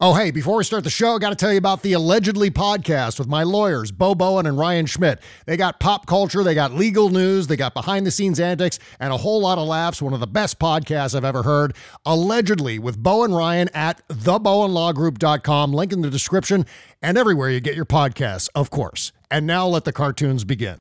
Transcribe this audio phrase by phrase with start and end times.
[0.00, 2.52] Oh, hey, before we start the show, I got to tell you about the Allegedly
[2.52, 5.20] podcast with my lawyers, Bo Bowen and Ryan Schmidt.
[5.44, 9.12] They got pop culture, they got legal news, they got behind the scenes antics, and
[9.12, 10.00] a whole lot of laughs.
[10.00, 11.74] One of the best podcasts I've ever heard.
[12.06, 15.72] Allegedly with Bo and Ryan at thebowenlawgroup.com.
[15.72, 16.64] Link in the description
[17.02, 19.10] and everywhere you get your podcasts, of course.
[19.32, 20.78] And now let the cartoons begin.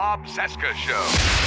[0.00, 0.92] The Bob Cesca Show.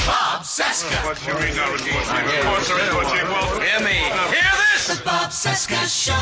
[0.05, 1.05] Bob Cesca.
[1.07, 2.93] What's your reason for Of course there is.
[2.93, 3.59] What's your well?
[3.59, 3.95] Hear me.
[3.95, 4.95] Hear this.
[4.95, 6.13] The Bob Cesca Show.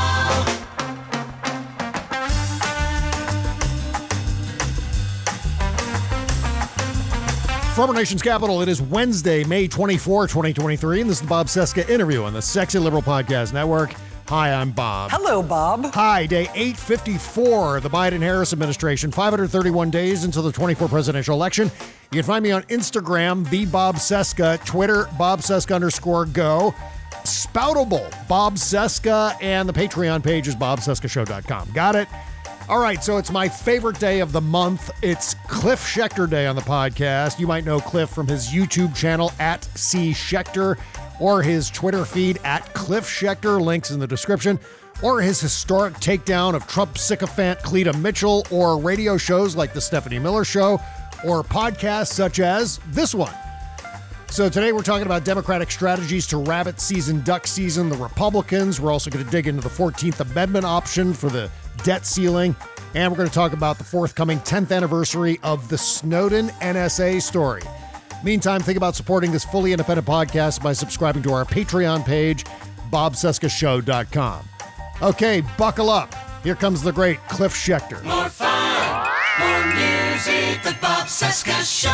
[7.76, 11.48] From our nation's capital, it is Wednesday, May 24, 2023, and this is the Bob
[11.48, 13.94] Cesca interview on the Sexy Liberal Podcast Network.
[14.32, 15.12] Hi, I'm Bob.
[15.12, 15.94] Hello, Bob.
[15.94, 21.70] Hi, day 854 of the Biden Harris administration, 531 days until the 24 presidential election.
[22.14, 26.74] You can find me on Instagram, the Bob Cesca, Twitter, Bob Cesca underscore go,
[27.26, 31.72] Spoutible, Bob Cesca, and the Patreon page is bobcescashow.com.
[31.74, 32.08] Got it?
[32.70, 34.92] All right, so it's my favorite day of the month.
[35.02, 37.38] It's Cliff Schecter Day on the podcast.
[37.38, 40.78] You might know Cliff from his YouTube channel at C Schecter
[41.22, 43.62] or his Twitter feed at Cliff Schecter.
[43.62, 44.59] Links in the description.
[45.02, 50.20] Or his historic takedown of Trump sycophant Cleta Mitchell, or radio shows like The Stephanie
[50.20, 50.80] Miller Show,
[51.26, 53.34] or podcasts such as this one.
[54.30, 58.80] So today we're talking about Democratic strategies to rabbit season, duck season, the Republicans.
[58.80, 61.50] We're also going to dig into the 14th Amendment option for the
[61.84, 62.56] debt ceiling.
[62.94, 67.62] And we're going to talk about the forthcoming 10th anniversary of the Snowden NSA story.
[68.24, 72.46] Meantime, think about supporting this fully independent podcast by subscribing to our Patreon page,
[72.92, 74.48] bobcescashow.com.
[75.02, 76.14] Okay, buckle up.
[76.44, 78.04] Here comes the great Cliff Schecter.
[78.04, 79.08] More fun.
[79.40, 80.62] More music.
[80.64, 81.90] The Bob Cesca Show.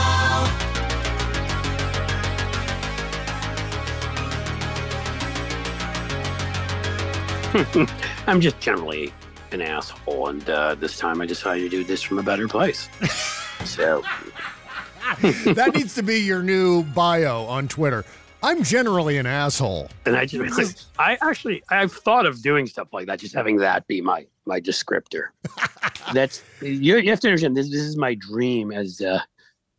[8.28, 9.14] I'm just generally
[9.52, 12.90] an asshole, and uh, this time I decided to do this from a better place.
[13.66, 14.04] so,
[15.54, 18.06] that needs to be your new bio on Twitter.
[18.44, 19.90] I'm generally an asshole.
[20.06, 23.88] and I just, I actually, I've thought of doing stuff like that, just having that
[23.88, 25.30] be my my descriptor.
[26.14, 27.58] That's you, you have to understand.
[27.58, 29.22] This this is my dream as uh,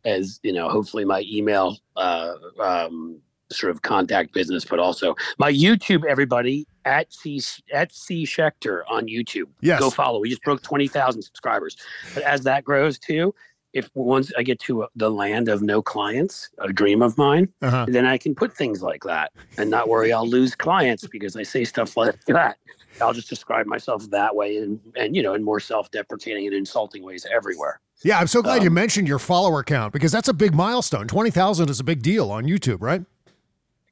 [0.05, 0.69] as you know.
[0.69, 3.19] Hopefully, my email uh, um,
[3.51, 6.05] sort of contact business, but also my YouTube.
[6.05, 7.41] Everybody at C
[7.73, 9.47] at C Schecter on YouTube.
[9.61, 9.79] Yes.
[9.79, 10.19] go follow.
[10.19, 11.77] We just broke twenty thousand subscribers.
[12.13, 13.33] But as that grows too,
[13.73, 17.49] if once I get to uh, the land of no clients, a dream of mine,
[17.61, 17.85] Uh-huh.
[17.87, 21.43] then I can put things like that and not worry I'll lose clients because I
[21.43, 22.57] say stuff like that.
[23.01, 27.03] I'll just describe myself that way and, and you know, in more self-deprecating and insulting
[27.03, 27.79] ways everywhere.
[28.03, 31.07] Yeah, I'm so glad you Um, mentioned your follower count because that's a big milestone.
[31.07, 33.03] 20,000 is a big deal on YouTube, right?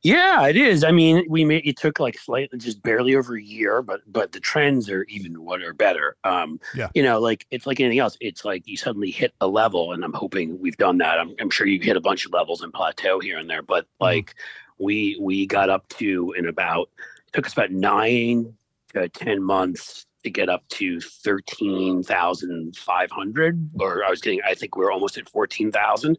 [0.04, 0.84] Yeah, it is.
[0.84, 4.32] I mean, we made it took like slightly just barely over a year, but but
[4.32, 6.16] the trends are even what are better.
[6.24, 6.90] Um Yeah.
[6.94, 8.18] you know, like it's like anything else.
[8.22, 11.20] It's like you suddenly hit a level and I'm hoping we've done that.
[11.20, 13.88] I'm I'm sure you hit a bunch of levels and plateau here and there, but
[14.00, 14.36] like
[14.78, 16.90] we we got up to in about
[17.28, 18.54] it took us about 9
[18.94, 24.84] to 10 months to get up to 13,500 or I was getting I think we
[24.86, 26.18] we're almost at 14,000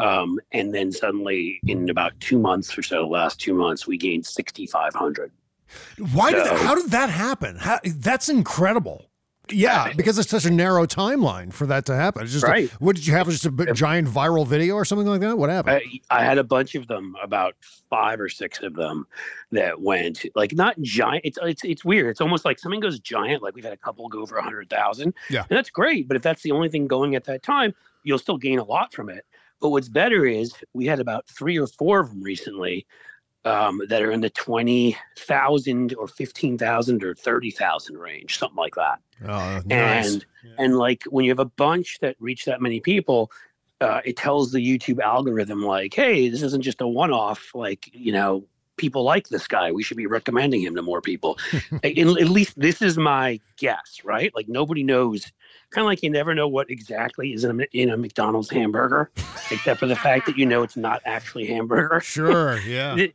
[0.00, 4.26] um, and then suddenly in about two months or so, last two months, we gained
[4.26, 5.30] 6,500.
[6.12, 7.56] Why did So- how did that happen?
[7.56, 9.06] How, that's incredible.
[9.52, 12.22] Yeah, because it's such a narrow timeline for that to happen.
[12.22, 13.28] It's just a- what did you have?
[13.28, 15.36] Just a giant viral video or something like that?
[15.38, 15.82] What happened?
[16.08, 17.56] I, I had a bunch of them, about
[17.88, 19.08] five or six of them
[19.50, 21.22] that went like not giant.
[21.24, 22.10] It's it's it's weird.
[22.10, 23.42] It's almost like something goes giant.
[23.42, 25.14] Like we've had a couple go over a hundred thousand.
[25.28, 25.40] Yeah.
[25.50, 26.06] and that's great.
[26.06, 27.74] But if that's the only thing going at that time,
[28.04, 29.26] you'll still gain a lot from it.
[29.60, 32.86] But what's better is we had about three or four of them recently
[33.44, 38.56] um, that are in the twenty thousand or fifteen thousand or thirty thousand range, something
[38.56, 39.00] like that.
[39.26, 40.14] Oh, nice.
[40.14, 40.26] And
[40.58, 43.30] and like when you have a bunch that reach that many people,
[43.80, 47.50] uh, it tells the YouTube algorithm like, hey, this isn't just a one-off.
[47.54, 48.44] Like you know,
[48.76, 49.72] people like this guy.
[49.72, 51.38] We should be recommending him to more people.
[51.84, 54.34] at, at least this is my guess, right?
[54.34, 55.30] Like nobody knows.
[55.70, 59.10] Kind of like you never know what exactly is in a, in a McDonald's hamburger,
[59.50, 62.58] except for the fact that you know it's not actually hamburger Sure.
[62.66, 62.96] Yeah.
[62.96, 63.14] it-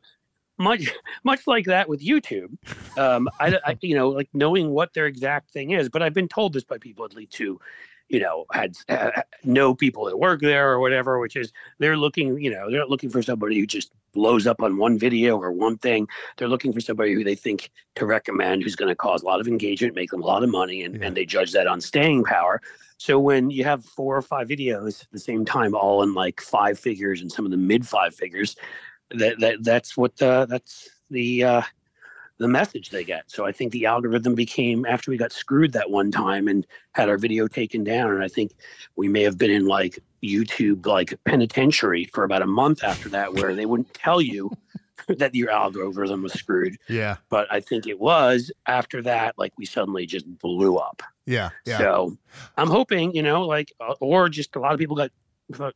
[0.57, 0.90] much
[1.25, 2.57] much like that with YouTube.
[2.98, 6.30] Um, I, I you know like knowing what their exact thing is, but I've been
[6.30, 7.60] told this by people at least who,
[8.07, 9.12] you know, had uh,
[9.44, 12.90] know people that work there or whatever, which is they're looking, you know, they're not
[12.90, 16.07] looking for somebody who just blows up on one video or one thing.
[16.38, 19.39] They're looking for somebody who they think to recommend who's going to cause a lot
[19.39, 21.06] of engagement, make them a lot of money, and, Yeah.
[21.06, 22.59] and they judge that on staying power.
[22.97, 26.41] So when you have four or five videos at the same time, all in like
[26.41, 28.56] five figures and some of the mid five figures,
[29.12, 31.62] that, that that's what the that's the uh,
[32.38, 33.30] the message they get.
[33.32, 37.10] So I think the algorithm became after we got screwed that one time and had
[37.10, 38.54] our video taken down, and I think
[38.96, 43.34] we may have been in like YouTube like penitentiary for about a month after that,
[43.34, 44.52] where they wouldn't tell you
[45.08, 46.78] that your algorithm was screwed.
[46.88, 47.18] Yeah.
[47.30, 51.02] But I think it was after that, like we suddenly just blew up.
[51.26, 51.50] Yeah.
[51.66, 51.78] Yeah.
[51.78, 52.18] So
[52.58, 55.12] I'm hoping, you know, like, uh, or just a lot of people got,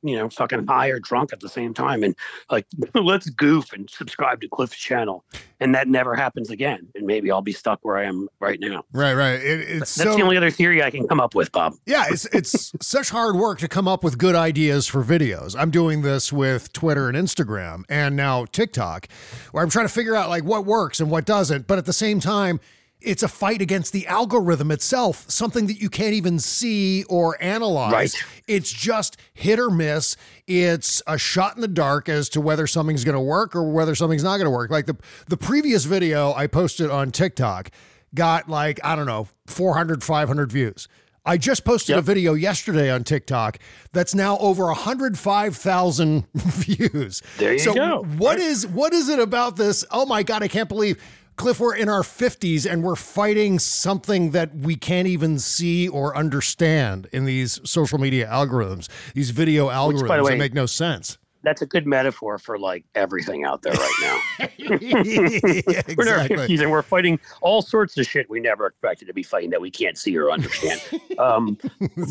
[0.01, 2.16] you know, fucking high or drunk at the same time and
[2.50, 5.24] like, let's goof and subscribe to Cliff's channel.
[5.60, 6.88] And that never happens again.
[6.95, 8.86] And maybe I'll be stuck where I am right now.
[8.94, 9.13] Right.
[9.13, 9.33] Right.
[9.33, 11.75] It, it's That's so the only other theory I can come up with, Bob.
[11.86, 15.56] Yeah, it's it's such hard work to come up with good ideas for videos.
[15.57, 19.07] I'm doing this with Twitter and Instagram and now TikTok,
[19.51, 21.94] where I'm trying to figure out like what works and what doesn't, but at the
[21.94, 22.60] same time,
[23.01, 27.94] it's a fight against the algorithm itself, something that you can't even see or analyze.
[27.94, 28.13] Right.
[28.48, 30.18] It's just hit or miss.
[30.48, 33.96] It's a shot in the dark as to whether something's going to work or whether
[33.96, 34.69] something's not going to work.
[34.69, 34.98] Like the
[35.28, 37.72] the previous video I posted on TikTok
[38.13, 40.88] got like I don't know 400 500 views.
[41.25, 43.60] I just posted a video yesterday on TikTok
[43.92, 47.22] that's now over 105,000 views.
[47.38, 48.04] There you so go.
[48.18, 49.86] What is what is it about this?
[49.92, 51.00] Oh my god, I can't believe
[51.39, 56.15] Cliff, we're in our 50s and we're fighting something that we can't even see or
[56.18, 60.65] understand in these social media algorithms, these video algorithms by the that way- make no
[60.65, 61.18] sense.
[61.41, 64.47] That's a good metaphor for like everything out there right now.
[64.59, 66.57] Yeah, We're in our exactly.
[66.57, 69.62] 50s and we're fighting all sorts of shit we never expected to be fighting that
[69.62, 70.81] we can't see or understand.
[71.19, 71.57] um,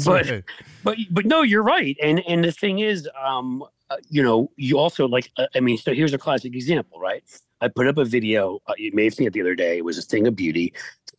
[0.06, 0.44] but right.
[0.84, 4.78] but but no you're right and and the thing is um uh, you know you
[4.78, 7.22] also like uh, i mean so here's a classic example right
[7.60, 9.84] i put up a video uh, you may have seen it the other day it
[9.84, 10.72] was a thing of beauty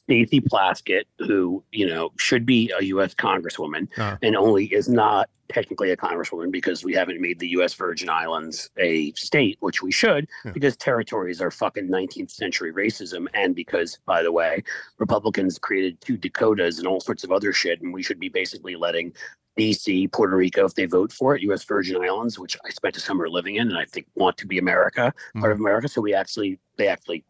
[0.09, 3.13] Stacey Plaskett, who you know should be a U.S.
[3.13, 4.17] Congresswoman, Uh.
[4.23, 7.75] and only is not technically a Congresswoman because we haven't made the U.S.
[7.75, 10.51] Virgin Islands a state, which we should, Yeah.
[10.51, 14.63] because territories are fucking 19th century racism, and because, by the way,
[14.97, 18.75] Republicans created two Dakotas and all sorts of other shit, and we should be basically
[18.75, 19.13] letting
[19.59, 21.63] DC, Puerto Rico, if they vote for it, U.S.
[21.65, 24.57] Virgin Islands, which I spent a summer living in, and I think want to be
[24.57, 25.65] America, part of mm-hmm.
[25.65, 25.87] America.
[25.87, 27.25] So we actually, they actually,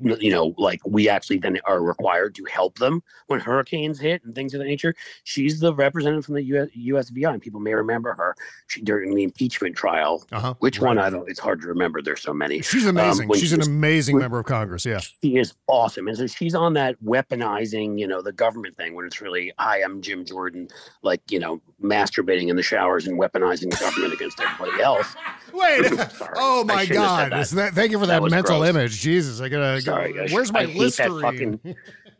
[0.00, 4.34] you know, like we actually then are required to help them when hurricanes hit and
[4.34, 4.94] things of that nature.
[5.24, 8.34] She's the representative from the US, USVI, and people may remember her
[8.66, 10.24] she, during the impeachment trial.
[10.32, 10.54] Uh-huh.
[10.58, 10.88] Which Right.
[10.88, 10.98] one?
[10.98, 11.28] I don't.
[11.30, 12.02] It's hard to remember.
[12.02, 12.60] There's so many.
[12.62, 13.28] She's amazing.
[13.28, 14.84] when She's she an amazing when- member of Congress.
[14.84, 14.98] Yeah.
[14.98, 16.08] She is awesome.
[16.08, 20.02] And so she's on that weaponizing, you know, the government thing when it's really, I'm
[20.02, 20.68] Jim Jordan,
[21.02, 25.14] like, you know, masturbating in the showers and weaponizing the government against everybody else.
[25.52, 25.92] Wait.
[26.36, 27.32] Oh my shouldn't have said God.
[27.32, 27.48] that.
[27.50, 28.68] That- thank you for that, That mental gross.
[28.70, 29.00] image.
[29.00, 29.80] Jesus, I gotta.
[29.80, 30.32] Sorry, go, guys.
[30.32, 31.20] where's my that Listerine?
[31.22, 31.76] fucking-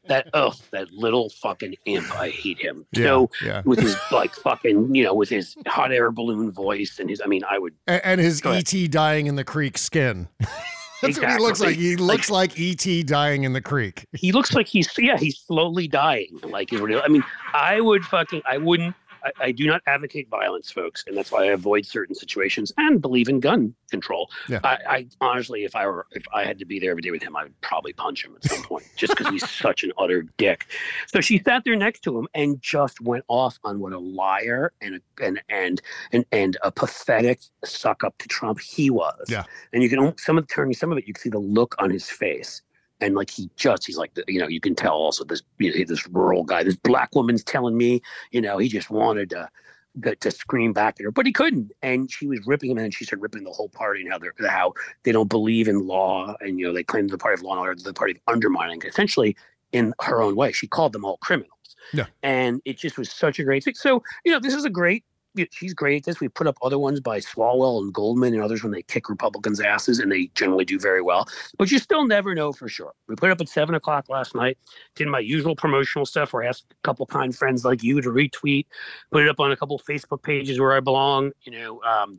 [0.07, 2.11] That, oh, that little fucking imp.
[2.19, 2.85] I hate him.
[2.93, 3.63] Yeah, So, yeah.
[3.65, 7.27] with his, like, fucking, you know, with his hot air balloon voice and his, I
[7.27, 8.67] mean, I would, and, and his ahead.
[8.75, 10.27] ET dying in the creek skin.
[11.03, 11.77] That's what he looks like.
[11.77, 14.05] He looks like ET dying in the creek.
[14.15, 17.23] he looks like he's yeah he's slowly dying like i mean
[17.55, 21.43] i would fucking i wouldn't I, I do not advocate violence folks and that's why
[21.45, 24.61] i avoid certain situations and believe in gun control Yeah.
[24.65, 27.23] I, I honestly if i were if i had to be there every day with
[27.23, 30.23] him i would probably punch him at some point just because he's such an utter
[30.37, 30.67] dick
[31.07, 34.73] so she sat there next to him and just went off on what a liar
[34.81, 39.45] and a, and and and and a pathetic suck up to trump he was Yeah.
[39.73, 41.75] and you can some of the turning some of it you can see the look
[41.79, 42.63] on his face
[43.01, 45.85] and like he just he's like you know you can tell also this you know,
[45.85, 49.49] this rural guy this black woman's telling me you know he just wanted to
[50.03, 51.73] to, to scream back at her but he couldn't.
[51.83, 54.35] And she was ripping him and she started ripping the whole party and how they're
[54.49, 57.53] how they don't believe in law and you know they claim the party of law
[57.53, 59.37] and order the party of undermining essentially
[59.73, 60.53] in her own way.
[60.53, 61.51] She called them all criminals.
[61.93, 62.07] Yeah.
[62.23, 63.75] and it just was such a great thing.
[63.75, 65.05] So you know this is a great
[65.51, 66.21] she's great at this.
[66.21, 69.61] We put up other ones by Swalwell and Goldman and others when they kick Republicans'
[69.61, 71.29] asses, and they generally do very well.
[71.59, 72.93] But you still never know for sure.
[73.09, 74.59] We put up at seven o'clock last night.
[74.95, 78.09] Did my usual promotional stuff where I asked a couple kind friends like you to
[78.11, 78.67] retweet,
[79.11, 81.33] put it up on a couple Facebook pages where I belong.
[81.43, 82.19] You know, um,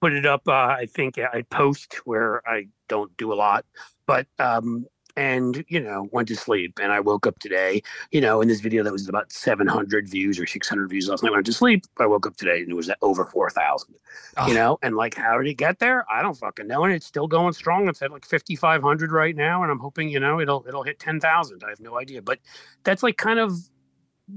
[0.00, 0.42] put it up.
[0.46, 3.64] Uh, I think I post where I don't do a lot,
[4.06, 8.40] but um, and you know went to sleep and i woke up today you know
[8.40, 11.38] in this video that was about 700 views or 600 views last night when i
[11.38, 13.94] went to sleep i woke up today and it was at over 4000
[14.36, 14.46] Ah.
[14.46, 16.04] you know and like how did it get there?
[16.10, 17.88] I don't fucking know and it's still going strong.
[17.88, 21.62] It's at like 5500 right now and i'm hoping you know it'll it'll hit 10000
[21.64, 22.38] i have no idea but
[22.84, 23.52] that's like kind of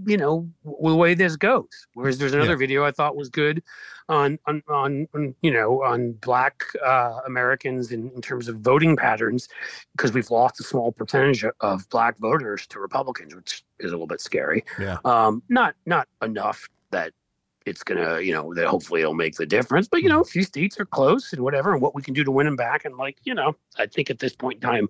[0.07, 2.57] you know the way this goes whereas there's another Yeah.
[2.57, 3.61] video i thought was good
[4.09, 8.95] on on on, on you know on black uh americans in, in terms of voting
[8.95, 9.47] patterns
[9.95, 14.07] because we've lost a small percentage of black voters to republicans which is a little
[14.07, 14.97] bit scary Yeah.
[15.05, 17.13] um not not enough that
[17.65, 20.43] it's gonna you know that hopefully it'll make the difference but you know a few
[20.43, 22.95] states are close and whatever and what we can do to win them back and
[22.97, 24.87] like you know i think at this point in time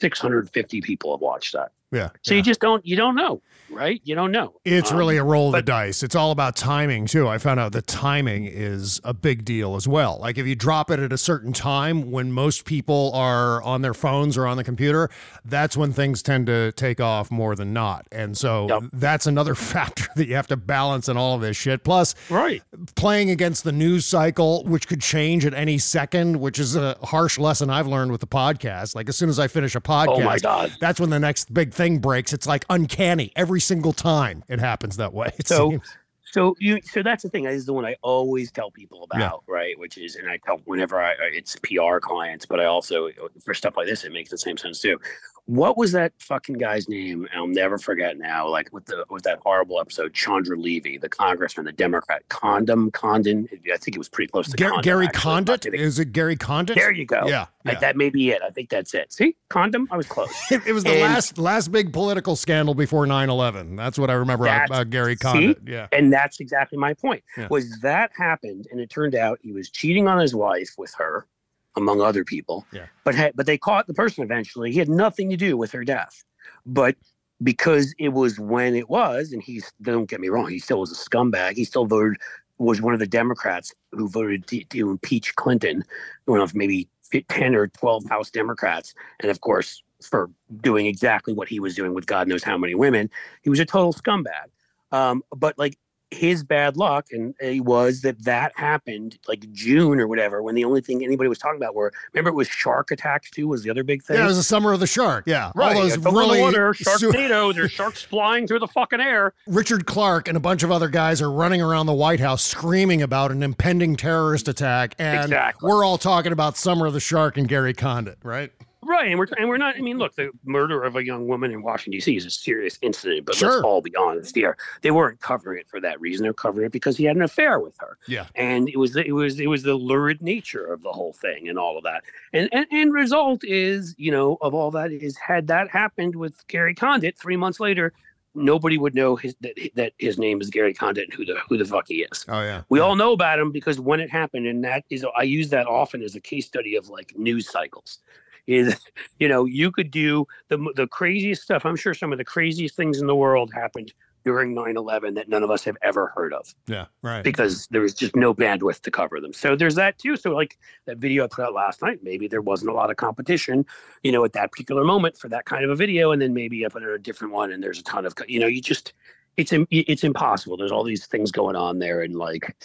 [0.00, 2.10] 650 people have watched that Yeah.
[2.22, 2.38] so yeah.
[2.38, 5.48] you just don't you don't know right you don't know It's Um, really a roll
[5.48, 6.02] of the dice.
[6.02, 7.26] It's all about timing too.
[7.26, 10.18] I found out the timing is a big deal as well.
[10.20, 13.94] Like if you drop it at a certain time when most people are on their
[13.94, 15.10] phones or on the computer,
[15.44, 18.06] that's when things tend to take off more than not.
[18.12, 18.82] And so Yep.
[18.92, 21.82] that's another factor that you have to balance in all of this shit.
[21.84, 22.62] Plus, right
[22.94, 27.38] playing against the news cycle, which could change at any second, which is a harsh
[27.38, 28.94] lesson I've learned with the podcast.
[28.94, 31.52] Like as soon as I finish a podcast, oh my god that's when the next
[31.54, 32.32] big thing breaks.
[32.32, 35.30] It's like uncanny every single time it happens that way.
[35.44, 35.96] So- seems.
[36.32, 37.44] So you, so that's the thing.
[37.44, 39.18] This is the one I always tell people Yeah.
[39.28, 39.78] about, right?
[39.78, 43.08] Which is, and I tell whenever I- it's PR clients, but I also
[43.44, 44.98] for stuff like this, it makes the same sense too.
[45.46, 47.28] What was that fucking guy's name?
[47.36, 48.48] I'll never forget now.
[48.48, 53.46] Like with the with that horrible episode, Chandra Levy, the congressman, the Democrat, Condom Condon.
[53.70, 55.20] I think it was pretty close to Gar- Condom, Gary actually.
[55.20, 55.66] Condit?
[55.74, 56.76] Is it Gary Condit?
[56.76, 57.26] There you go.
[57.26, 57.46] Yeah.
[57.66, 57.78] Yeah.
[57.80, 58.40] that may be it.
[58.42, 59.12] I think that's it.
[59.12, 59.86] See, condom.
[59.90, 60.32] I was close.
[60.50, 63.76] It, it was the And- last last big political scandal before 9-11.
[63.76, 65.18] That's what I remember about Gary see?
[65.18, 65.58] Condit.
[65.66, 65.88] Yeah.
[65.92, 67.22] And that's exactly my point.
[67.36, 67.48] Yeah.
[67.50, 71.26] Was that happened, and it turned out he was cheating on his wife with her,
[71.76, 72.66] among other people.
[72.72, 72.86] Yeah.
[73.04, 74.72] But had, but they caught the person eventually.
[74.72, 76.24] He had nothing to do with her death,
[76.66, 76.96] but
[77.42, 80.92] because it was when it was, and he's don't get me wrong, he still was
[80.92, 81.56] a scumbag.
[81.56, 82.18] He still voted
[82.58, 85.82] was one of the Democrats who voted to, to impeach Clinton,
[86.26, 86.88] one of maybe
[87.28, 91.94] ten or twelve House Democrats, and of course for doing exactly what he was doing
[91.94, 93.10] with God knows how many women,
[93.42, 94.50] he was a total scumbag.
[94.92, 95.78] Um, but like
[96.14, 100.64] his bad luck and it was that that happened like June or whatever when the
[100.64, 103.70] only thing anybody was talking about were remember it was shark attacks too was the
[103.70, 104.16] other big thing.
[104.16, 105.24] Yeah, it was the summer of the shark.
[105.26, 105.50] Yeah.
[105.54, 107.54] Right, All those over really water, su- Sharknado.
[107.54, 109.34] There's sharks flying through the fucking air.
[109.46, 113.02] Richard Clarke and a bunch of other guys are running around the White House screaming
[113.02, 114.94] about an impending terrorist attack.
[114.98, 115.68] And Exactly.
[115.68, 118.52] we're all talking about Summer of the Shark and Gary Condit, right?
[118.86, 119.76] Right, and we're and we're not.
[119.76, 122.16] I mean, look, the murder of a young woman in Washington D.C.
[122.16, 123.50] is a serious incident, but Sure.
[123.50, 124.56] let's all be honest here.
[124.82, 126.24] They weren't covering it for that reason.
[126.24, 127.98] They're covering it because he had an affair with her.
[128.06, 128.26] Yeah.
[128.34, 131.48] and it was the, it was it was the lurid nature of the whole thing
[131.48, 132.02] and all of that.
[132.32, 136.46] And and and result is, you know, of all that is had that happened with
[136.48, 137.92] Gary Condit three months later,
[138.34, 141.56] nobody would know his that, that his name is Gary Condit and who the who
[141.56, 142.24] the fuck he is.
[142.28, 142.62] Oh, yeah.
[142.68, 145.66] We all know about him because when it happened, and that is, I use that
[145.66, 148.00] often as a case study of like news cycles.
[148.46, 148.78] Is
[149.18, 151.64] you know you could do the the craziest stuff.
[151.64, 153.92] I'm sure some of the craziest things in the world happened
[154.24, 157.22] during 9/11 that none of us have ever heard of Yeah, right.
[157.22, 159.32] because there was just no bandwidth to cover them.
[159.34, 160.16] So there's that too.
[160.16, 162.96] So like that video I put out last night, maybe there wasn't a lot of
[162.96, 163.66] competition,
[164.02, 166.64] you know, at that particular moment for that kind of a video, and then maybe
[166.64, 168.94] I put out a different one, and there's a ton of, you know, you just
[169.36, 170.56] it's it's impossible.
[170.56, 172.56] There's all these things going on there, and like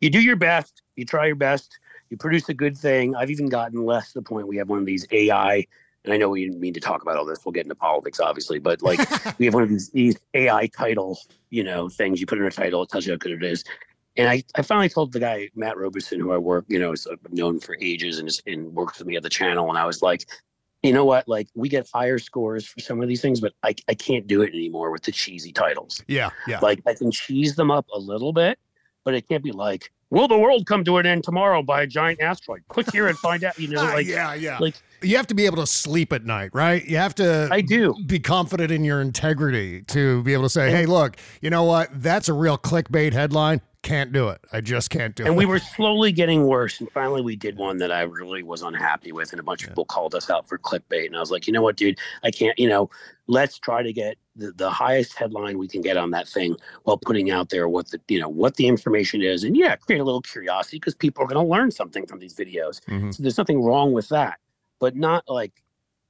[0.00, 1.78] you do your best, you try your best,
[2.10, 3.14] you produce a good thing.
[3.14, 5.66] I've even gotten less to the point we have one of these AI.
[6.04, 7.44] And I know we didn't mean to talk about all this.
[7.44, 8.98] We'll get into politics, obviously, but like
[9.38, 11.18] we have one of these, these AI title,
[11.50, 13.64] you know, things you put in a title, it tells you how good it is.
[14.16, 17.06] And I, I finally told the guy, Matt Roberson, who I work, you know, is
[17.06, 19.68] uh, known for ages and, is, and works with me at the channel.
[19.68, 20.26] And I was like,
[20.82, 21.28] you know what?
[21.28, 24.42] Like, we get higher scores for some of these things, but I, I can't do
[24.42, 26.02] it anymore with the cheesy titles.
[26.06, 26.58] Yeah, yeah.
[26.60, 28.58] Like, I can cheese them up a little bit,
[29.04, 31.86] but it can't be like, will the world come to an end tomorrow by a
[31.86, 32.62] giant asteroid?
[32.68, 34.58] Click here and find out, you know, Ah, like, yeah, yeah.
[34.58, 36.84] like you have to be able to sleep at night, right?
[36.84, 37.94] You have to I do.
[38.06, 41.90] be confident in your integrity to be able to say, hey, look, you know what?
[41.92, 43.60] That's a real clickbait headline.
[43.84, 44.40] Can't do it.
[44.52, 45.28] I just can't do it.
[45.28, 46.80] and we were slowly getting worse.
[46.80, 49.68] And finally, we did one that I really was unhappy with, and a bunch of
[49.68, 51.06] people called us out for clickbait.
[51.06, 52.58] And I was like, you know what, dude, I can't.
[52.58, 52.90] You know,
[53.28, 56.98] let's try to get the, the highest headline we can get on that thing while
[56.98, 60.04] putting out there what the you know what the information is, and yeah, create a
[60.04, 62.80] little curiosity because people are going to learn something from these videos.
[62.86, 63.14] Mhm.
[63.14, 64.38] So there's nothing wrong with that,
[64.80, 65.52] but not like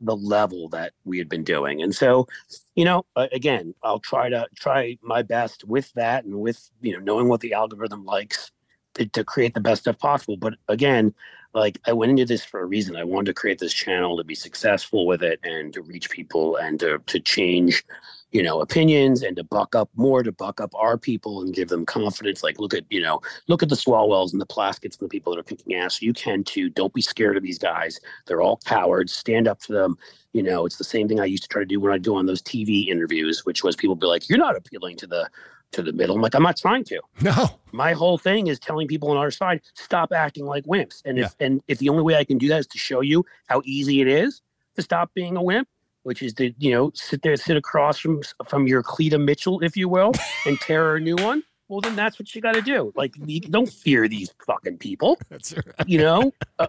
[0.00, 1.82] the level that we had been doing.
[1.82, 2.28] And so,
[2.74, 7.00] you know, again, I'll try to try my best with that and with, you know,
[7.00, 8.52] knowing what the algorithm likes
[8.94, 10.36] to, to create the best stuff possible.
[10.36, 11.14] But again,
[11.54, 12.96] like I went into this for a reason.
[12.96, 16.56] I wanted to create this channel to be successful with it and to reach people
[16.56, 17.84] and to, to change,
[18.30, 21.68] you know, opinions and to buck up more, to buck up our people and give
[21.68, 22.42] them confidence.
[22.42, 25.32] Like, look at, you know, look at the Swalwells and the Plasketts and the people
[25.32, 26.02] that are kicking ass.
[26.02, 26.68] You can too.
[26.68, 27.98] Don't be scared of these guys.
[28.26, 29.14] They're all cowards.
[29.14, 29.96] Stand up to them.
[30.32, 32.14] You know, it's the same thing I used to try to do when I do
[32.16, 35.28] on those TV interviews, which was people be like, "You're not appealing to the
[35.72, 37.00] to the middle." I'm like, I'm not trying to.
[37.22, 37.58] no.
[37.72, 41.00] My whole thing is telling people on our side, stop acting like wimps.
[41.06, 43.24] And if and if the only way I can do that is to show you
[43.46, 44.42] how easy it is
[44.76, 45.66] to stop being a wimp,
[46.08, 49.76] which is to you know sit there, sit across from from your Cleta Mitchell, if
[49.76, 50.12] you will,
[50.46, 51.42] and tear a new one.
[51.68, 52.94] Well, then that's what you got to do.
[52.96, 53.14] Like,
[53.50, 55.18] don't fear these fucking people.
[55.28, 55.54] That's
[55.86, 56.68] You know, uh,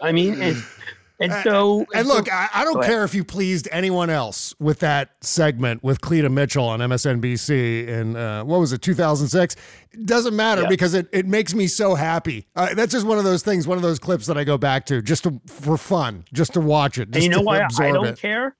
[0.00, 0.56] I mean, and
[1.20, 4.80] and so And so- look, I, I don't care if you pleased anyone else with
[4.80, 9.56] that segment with Cleta Mitchell on MSNBC in uh, what was it, 2006?
[9.92, 10.68] It doesn't matter Yeah.
[10.68, 12.46] because it, it makes me so happy.
[12.54, 14.86] Uh, that's just one of those things, one of those clips that I go back
[14.86, 17.08] to just to, for fun, just to watch it.
[17.14, 18.18] and you know why I- I don't it.
[18.18, 18.54] care?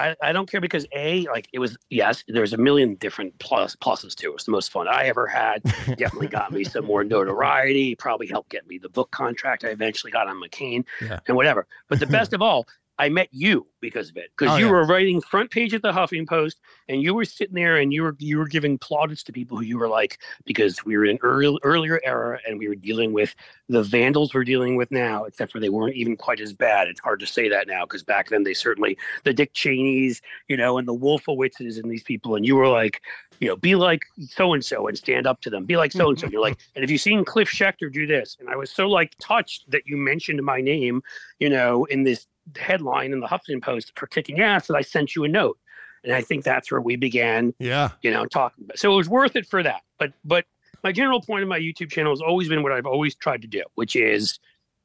[0.00, 3.76] I, I don't care because a like it was yes there's a million different plus
[3.76, 4.34] pluses to it.
[4.34, 5.62] It's the most fun I ever had.
[5.96, 7.94] Definitely got me some more notoriety.
[7.94, 11.20] Probably helped get me the book contract I eventually got on McCain Yeah.
[11.26, 11.66] and whatever.
[11.88, 12.66] But the best of all,
[13.00, 14.72] I met you because of it because Oh, you yeah.
[14.72, 18.02] were writing front page at the Huffington Post and you were sitting there and you
[18.02, 21.18] were you were giving plaudits to people who you were like because we were in
[21.22, 23.34] early, earlier era and we were dealing with
[23.70, 26.88] the vandals we're dealing with now except for they weren't even quite as bad.
[26.88, 30.56] It's hard to say that now because back then they certainly the dick cheneys you
[30.58, 33.00] know and the wolfowitzes and these people and you were like
[33.40, 35.64] you know be like so and so and stand up to them.
[35.64, 38.36] Be like so and so you're like and if you've seen cliff schecter do this?
[38.40, 41.02] And i was so like touched that you mentioned my name
[41.38, 42.26] you know in this
[42.58, 45.58] headline in the huffington post for kicking ass that i sent you a note
[46.04, 47.90] and i think that's where we began Yeah.
[48.02, 48.78] you know, talking about.
[48.78, 49.82] So it was worth it for that.
[49.98, 50.46] But but
[50.82, 53.48] my general point of my YouTube channel has always been what I've always tried to
[53.48, 54.38] do, which is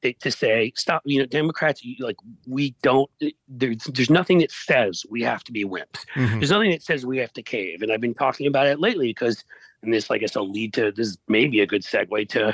[0.03, 1.01] to, say stop.
[1.05, 3.09] You know, Democrats like we don't.
[3.47, 6.03] There's there's nothing that says we have to be wimps.
[6.15, 6.39] Mhm.
[6.41, 7.81] There's nothing that says we have to cave.
[7.81, 9.45] And I've been talking about it lately because,
[9.81, 12.53] and this I guess will lead to this may be a good segue to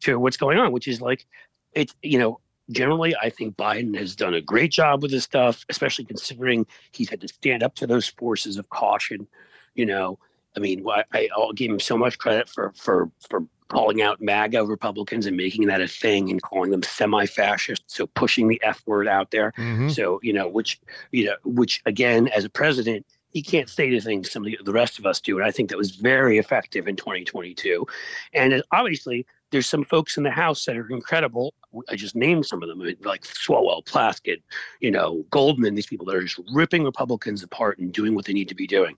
[0.00, 1.26] to what's going on, which is like
[1.74, 5.64] it's you know generally I think Biden has done a great job with this stuff,
[5.68, 9.26] especially considering he's had to stand up to those forces of caution.
[9.74, 10.18] You know,
[10.56, 14.20] I mean, I, I- I'll give him so much credit for for for calling out
[14.20, 17.84] MAGA Republicans and making that a thing and calling them semi-fascist.
[17.86, 19.52] So pushing the F word out there.
[19.56, 19.90] Mhm.
[19.94, 20.80] So you know, which
[21.12, 24.58] you know, which again, as a president, he can't say the things some of the,
[24.64, 27.86] the rest of us do, and I think that was very effective in 2022.
[28.32, 31.54] And obviously, there's some folks in the House that are incredible.
[31.88, 34.42] I just named some of them, like Swalwell, Plaskett,
[34.80, 35.74] you know, Goldman.
[35.74, 38.66] These people that are just ripping Republicans apart and doing what they need to be
[38.66, 38.96] doing.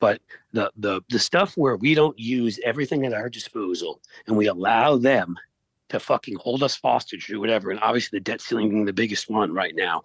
[0.00, 0.20] But
[0.52, 4.96] the the the stuff where we don't use everything at our disposal and we allow
[4.96, 5.36] them
[5.88, 9.30] to fucking hold us hostage or whatever, and obviously the debt ceiling being the biggest
[9.30, 10.02] one right now,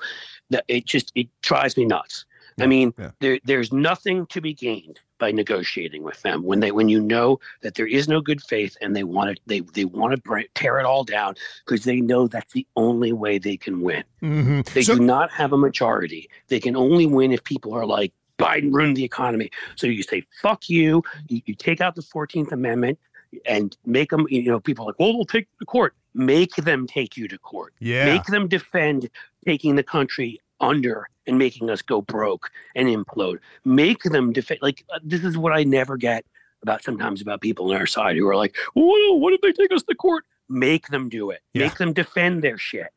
[0.50, 2.26] that it just it drives me nuts.
[2.60, 3.12] I mean, yeah.
[3.20, 7.40] there there's nothing to be gained by negotiating with them when they when you know
[7.62, 10.80] that there is no good faith and they want to they they want to tear
[10.82, 11.34] it all down
[11.66, 14.04] because they know that's the only way they can win.
[14.22, 14.66] Mhm.
[14.74, 16.30] They So- do not have a majority.
[16.50, 19.50] They can only win if people are like Biden ruined the economy.
[19.78, 21.04] So you say fuck you.
[21.30, 23.00] You, you take out the Fourteenth Amendment
[23.46, 24.26] and make them.
[24.30, 25.94] You know, people like, well, we'll take the court.
[26.14, 27.74] Make them take you to court.
[27.80, 28.06] yeah.
[28.14, 29.10] Make them defend
[29.46, 33.40] taking the country under and making us go broke and implode.
[33.66, 34.60] Make them defend.
[34.62, 36.26] Like uh, this is what I never get
[36.62, 39.72] about sometimes about people on our side who are like, well, what if they take
[39.74, 40.24] us to court?
[40.50, 41.42] Make them do it.
[41.54, 41.64] Yeah.
[41.68, 42.88] Make them defend their shit.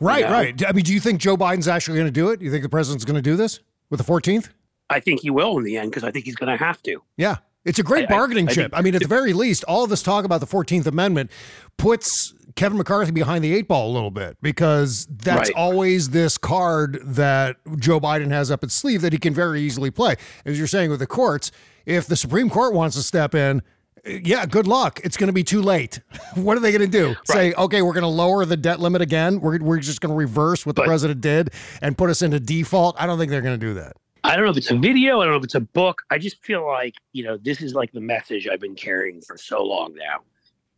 [0.00, 0.30] right, know?
[0.32, 0.68] right.
[0.68, 2.38] I mean, do you think Joe Biden's actually going to do it?
[2.38, 3.60] Do you think the president's going to do this
[3.90, 4.50] with the 14th?
[4.90, 7.02] I think he will in the end because I think he's going to have to.
[7.16, 7.36] Yeah.
[7.64, 8.64] It's a great I- I- bargaining I chip.
[8.72, 11.30] think- I mean, at the very least, all of this talk about the 14th Amendment
[11.76, 15.56] puts Kevin McCarthy behind the eight ball a little bit because that's Right.
[15.56, 19.90] always this card that Joe Biden has up its sleeve that he can very easily
[19.90, 20.16] play.
[20.44, 21.50] As you're saying with the courts,
[21.86, 23.62] if the Supreme Court wants to step in,
[24.04, 25.00] yeah, good luck.
[25.04, 26.00] It's going to be too late.
[26.34, 27.14] what are they going to do?
[27.24, 29.40] Say, okay, we're going to lower the debt limit again.
[29.40, 32.40] We're, we're just going to reverse what the But- president did and put us into
[32.40, 32.96] default.
[33.00, 33.92] I don't think they're going to do that.
[34.24, 35.20] I don't know if it's a video.
[35.20, 36.02] I don't know if it's a book.
[36.10, 39.36] I just feel like, you know, this is like the message I've been carrying for
[39.36, 40.20] so long now.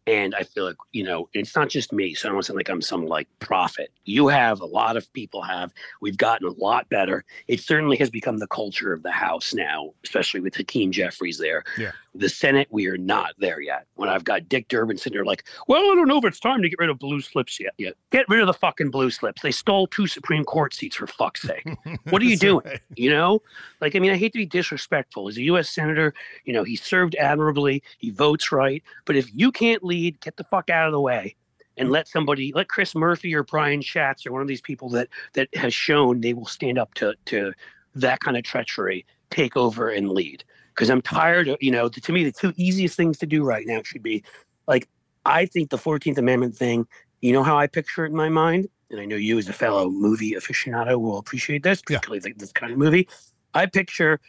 [0.06, 2.14] And I feel like, you know, it's not just me.
[2.14, 3.90] So I don't sound like I'm some like prophet.
[4.04, 5.72] You have a lot of people have.
[6.02, 7.24] We've gotten a lot better.
[7.48, 11.64] It certainly has become the culture of the House now, especially with Hakeem Jeffries there.
[11.78, 11.92] Yeah.
[12.14, 13.86] The Senate, we are not there yet.
[13.94, 16.62] When I've got Dick Durbin sitting there like, well, I don't know if it's time
[16.62, 17.74] to get rid of blue slips yet.
[17.76, 17.94] Yet.
[18.12, 19.42] Get rid of the fucking blue slips.
[19.42, 21.66] They stole two Supreme Court seats for fuck's sake.
[22.10, 22.64] What are you doing?
[22.64, 22.80] right.
[22.96, 23.42] You know,
[23.80, 25.28] like I mean, I hate to be disrespectful.
[25.28, 25.68] As a U.S.
[25.68, 27.82] senator, you know, he served admirably.
[27.98, 28.82] He votes right.
[29.04, 31.34] But if you can't lead, get the fuck out of the way
[31.76, 35.08] and let somebody, let Chris Murphy or Brian Schatz or one of these people that
[35.32, 37.52] that has shown they will stand up to to
[37.94, 40.44] that kind of treachery, take over and lead.
[40.74, 43.44] Because I'm tired of, you know, to, to me, the two easiest things to do
[43.44, 44.24] right now should be
[44.66, 44.88] like,
[45.24, 46.86] I think the 14th Amendment thing,
[47.20, 48.68] you know how I picture it in my mind?
[48.90, 51.98] And I know you, as a fellow movie aficionado, will appreciate this, Yeah.
[51.98, 53.08] particularly th- this kind of movie.
[53.54, 54.20] I picture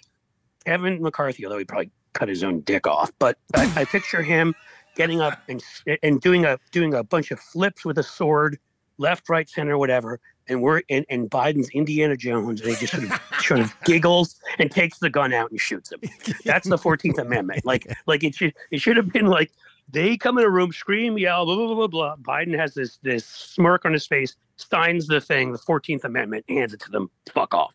[0.65, 4.55] Kevin McCarthy, although he probably cut his own dick off, but I, I picture him
[4.95, 5.62] getting up and
[6.03, 8.58] and doing a doing a bunch of flips with a sword,
[8.97, 10.19] left, right, center, whatever.
[10.47, 14.39] And we're and, and Biden's Indiana Jones, and he just sort of sort of giggles
[14.60, 16.01] and takes the gun out and shoots him.
[16.43, 17.65] That's the Fourteenth Amendment.
[17.65, 19.51] Like like it should it should have been like
[19.89, 22.15] they come in a room, scream, yell, blah blah blah blah.
[22.15, 22.15] blah.
[22.17, 26.73] Biden has this this smirk on his face, signs the thing, the Fourteenth Amendment, hands
[26.73, 27.10] it to them.
[27.34, 27.73] Fuck off.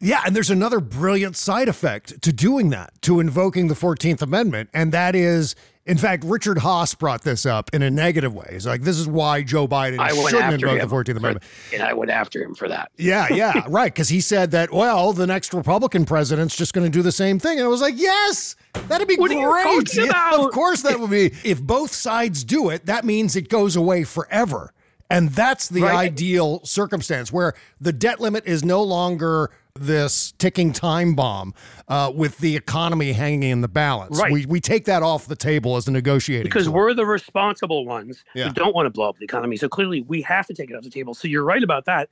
[0.00, 4.70] Yeah, and there's another brilliant side effect to doing that, to invoking the 14th Amendment,
[4.72, 8.46] and that is, in fact, Richard Haass brought this up in a negative way.
[8.52, 11.42] He's like, this is why Joe Biden I shouldn't invoke the 14th for- Amendment.
[11.74, 12.92] and I went after him for that.
[12.96, 13.92] Yeah, yeah, right.
[13.92, 17.40] Because he said that, well, the next Republican president's just going to do the same
[17.40, 17.58] thing.
[17.58, 18.54] And I was like, yes,
[18.86, 19.96] that'd be What great.
[19.96, 21.32] Yeah, of course, that would be.
[21.44, 24.72] If both sides do it, that means it goes away forever.
[25.10, 25.94] And that's the Right.
[25.96, 31.54] ideal circumstance where the debt limit is no longer this ticking time bomb
[31.86, 34.20] uh, with the economy hanging in the balance.
[34.20, 34.32] Right.
[34.32, 36.74] We, we take that off the table as a negotiating because tool.
[36.74, 38.48] we're the responsible ones Yeah.
[38.48, 39.56] who don't want to blow up the economy.
[39.56, 41.14] So clearly, we have to take it off the table.
[41.14, 42.08] So you're right about that.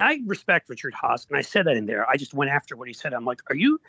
[0.00, 2.04] I respect Richard Haass, and I said that in there.
[2.10, 3.14] I just went after what he said.
[3.14, 3.80] I'm like, are you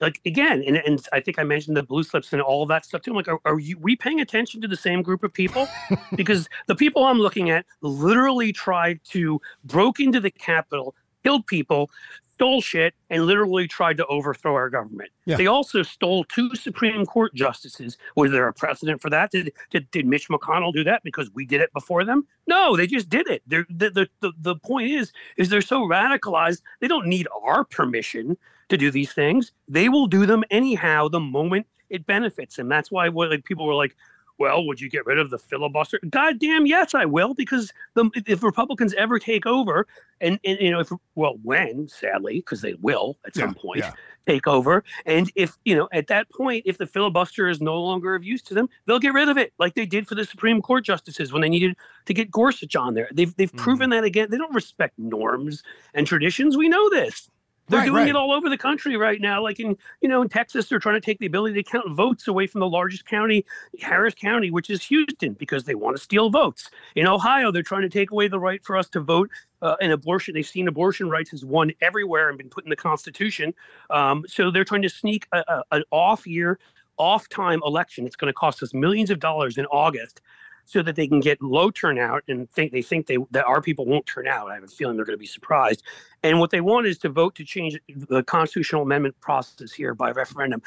[0.00, 0.62] like again?
[0.66, 3.10] And, and I think I mentioned the blue slips and all that stuff too.
[3.10, 5.68] I'm like, are, are you we paying attention to the same group of people?
[6.14, 11.90] because the people I'm looking at literally tried to broke into the Capitol, killed people.
[12.34, 15.10] Stole shit and literally tried to overthrow our government.
[15.24, 15.36] Yeah.
[15.36, 17.98] They also stole two Supreme Court justices.
[18.14, 19.32] Was there a precedent for that?
[19.32, 22.28] Did, did did Mitch McConnell do that because we did it before them?
[22.46, 23.42] No, they just did it.
[23.48, 27.64] They're, the, the the the point is is they're so radicalized they don't need our
[27.64, 28.36] permission
[28.68, 29.52] to do these things.
[29.68, 32.68] They will do them anyhow the moment it benefits them.
[32.68, 33.96] That's why what like people were like,
[34.38, 35.98] well, would you get rid of the filibuster?
[36.10, 39.86] God damn, yes, I will, because the, if Republicans ever take over,
[40.20, 43.78] and, and you know, if well, when sadly, because they will at some Yeah, point
[43.78, 43.92] yeah.
[44.28, 48.14] take over, and if you know, at that point, if the filibuster is no longer
[48.14, 50.62] of use to them, they'll get rid of it, like they did for the Supreme
[50.62, 51.76] Court justices when they needed
[52.06, 53.08] to get Gorsuch on there.
[53.12, 53.56] They've they've Mm-hmm.
[53.56, 54.28] proven that again.
[54.30, 56.56] They don't respect norms and traditions.
[56.56, 57.28] We know this.
[57.68, 58.08] They're Right, doing right.
[58.08, 59.42] it all over the country right now.
[59.42, 62.26] Like in, you know, in Texas, they're trying to take the ability to count votes
[62.26, 63.44] away from the largest county,
[63.80, 66.70] Harris County, which is Houston, because they want to steal votes.
[66.96, 69.90] In Ohio, they're trying to take away the right for us to vote uh, in
[69.90, 70.34] abortion.
[70.34, 73.52] They've seen abortion rights as won everywhere and been put in the Constitution.
[73.90, 76.58] Um, so they're trying to sneak a, a, an off year,
[76.96, 78.06] off time election.
[78.06, 80.20] It's going to cost us millions of dollars in August
[80.68, 83.86] so that they can get low turnout and think they think they that our people
[83.86, 84.50] won't turn out.
[84.50, 85.82] I have a feeling they're going to be surprised.
[86.22, 90.10] And what they want is to vote to change the constitutional amendment process here by
[90.10, 90.60] referendum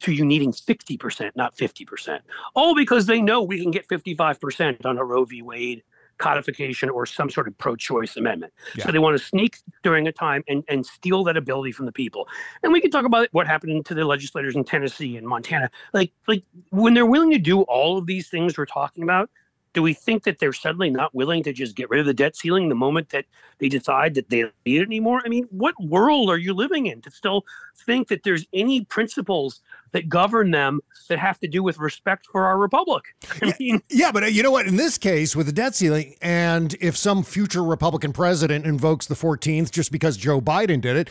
[0.00, 2.20] to you needing 60%, not 50%.
[2.54, 5.42] All because they know we can get 55% on a Roe v.
[5.42, 5.82] Wade
[6.18, 8.52] codification or some sort of pro-choice amendment.
[8.76, 8.86] Yeah.
[8.86, 11.92] So they want to sneak during a time and, and steal that ability from the
[11.92, 12.28] people.
[12.62, 15.70] And we can talk about what happened to the legislators in Tennessee and Montana.
[15.92, 19.30] Like like when they're willing to do all of these things we're talking about,
[19.72, 22.36] do we think that they're suddenly not willing to just get rid of the debt
[22.36, 23.24] ceiling the moment that
[23.58, 25.20] they decide that they don't need it anymore?
[25.24, 27.44] I mean, what world are you living in to still
[27.86, 29.60] think that there's any principles
[29.92, 33.04] that govern them that have to do with respect for our republic?
[33.42, 34.66] I mean, Yeah, but uh, you know what?
[34.66, 39.14] In this case, with the debt ceiling, and if some future Republican president invokes the
[39.14, 41.10] 14th just because Joe Biden did it,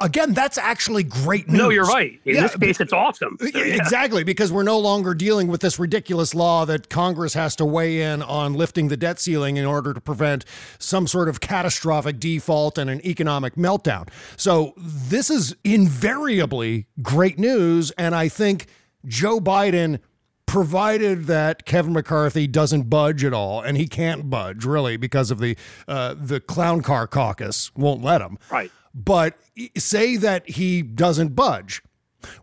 [0.00, 1.58] again, that's actually great news.
[1.58, 2.20] no, you're right.
[2.24, 3.36] In Yeah, this case, it's awesome.
[3.40, 3.74] So, yeah.
[3.76, 8.02] Exactly, because we're no longer dealing with this ridiculous law that Congress has to weigh
[8.02, 10.44] in on lifting the debt ceiling in order to prevent
[10.78, 14.08] some sort of catastrophic default and an economic meltdown.
[14.36, 17.90] So, this is invariably great news.
[17.92, 18.66] And I think
[19.06, 20.00] Joe Biden
[20.46, 25.38] provided that Kevin McCarthy doesn't budge at all, and he can't budge really because of
[25.40, 25.56] the
[25.88, 28.38] uh, the clown car caucus won't let him.
[28.50, 28.70] Right.
[28.96, 29.36] But
[29.76, 31.82] say that he doesn't budge.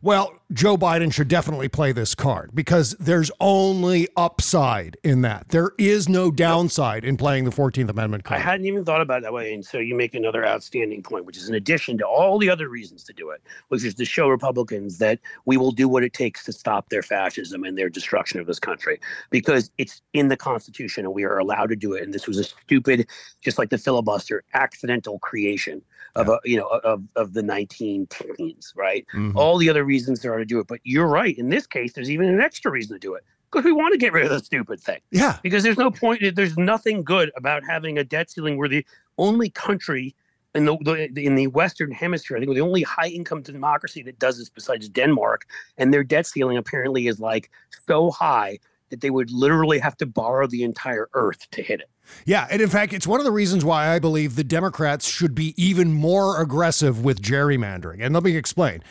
[0.02, 5.50] Well, Joe Biden should definitely play this card because there's only upside in that.
[5.50, 8.40] There is no downside in playing the 14th Amendment card.
[8.40, 9.54] I hadn't even thought about it that way.
[9.54, 12.70] And so you make another outstanding point, which is in addition to all the other
[12.70, 16.14] reasons to do it, which is to show Republicans that we will do what it
[16.14, 19.00] takes to stop their fascism and their destruction of this country
[19.32, 22.04] because it's in the Constitution and we are allowed to do it.
[22.04, 23.08] And this was a stupid,
[23.42, 25.82] just like the filibuster, accidental creation
[26.16, 29.06] of a, you know of, of the 19 teens, right?
[29.14, 29.36] Mhm.
[29.36, 30.68] All the other reasons there are to do it.
[30.68, 31.38] But you're right.
[31.38, 33.98] In this case, there's even an extra reason to do it because we want to
[33.98, 35.38] get rid of the stupid thing Yeah.
[35.44, 38.86] because there's no point there's nothing good about having a debt ceiling we're the
[39.20, 40.16] only country
[40.56, 40.76] in the,
[41.14, 44.40] the in the western hemisphere i think we're the only high income democracy that does
[44.40, 45.46] this besides denmark
[45.78, 47.52] and their debt ceiling apparently is like
[47.88, 48.58] so high
[48.94, 51.90] that they would literally have to borrow the entire earth to hit it
[52.26, 55.34] Yeah, and in fact, it's one of the reasons why I believe the Democrats should
[55.34, 58.04] be even more aggressive with gerrymandering.
[58.04, 58.84] And let me explain.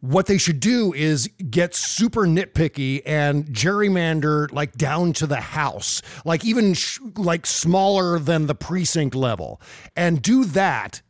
[0.00, 6.00] What they should do is get super nitpicky and gerrymander like down to the house,
[6.24, 9.60] like even sh- like smaller than the precinct level,
[9.96, 11.02] and do that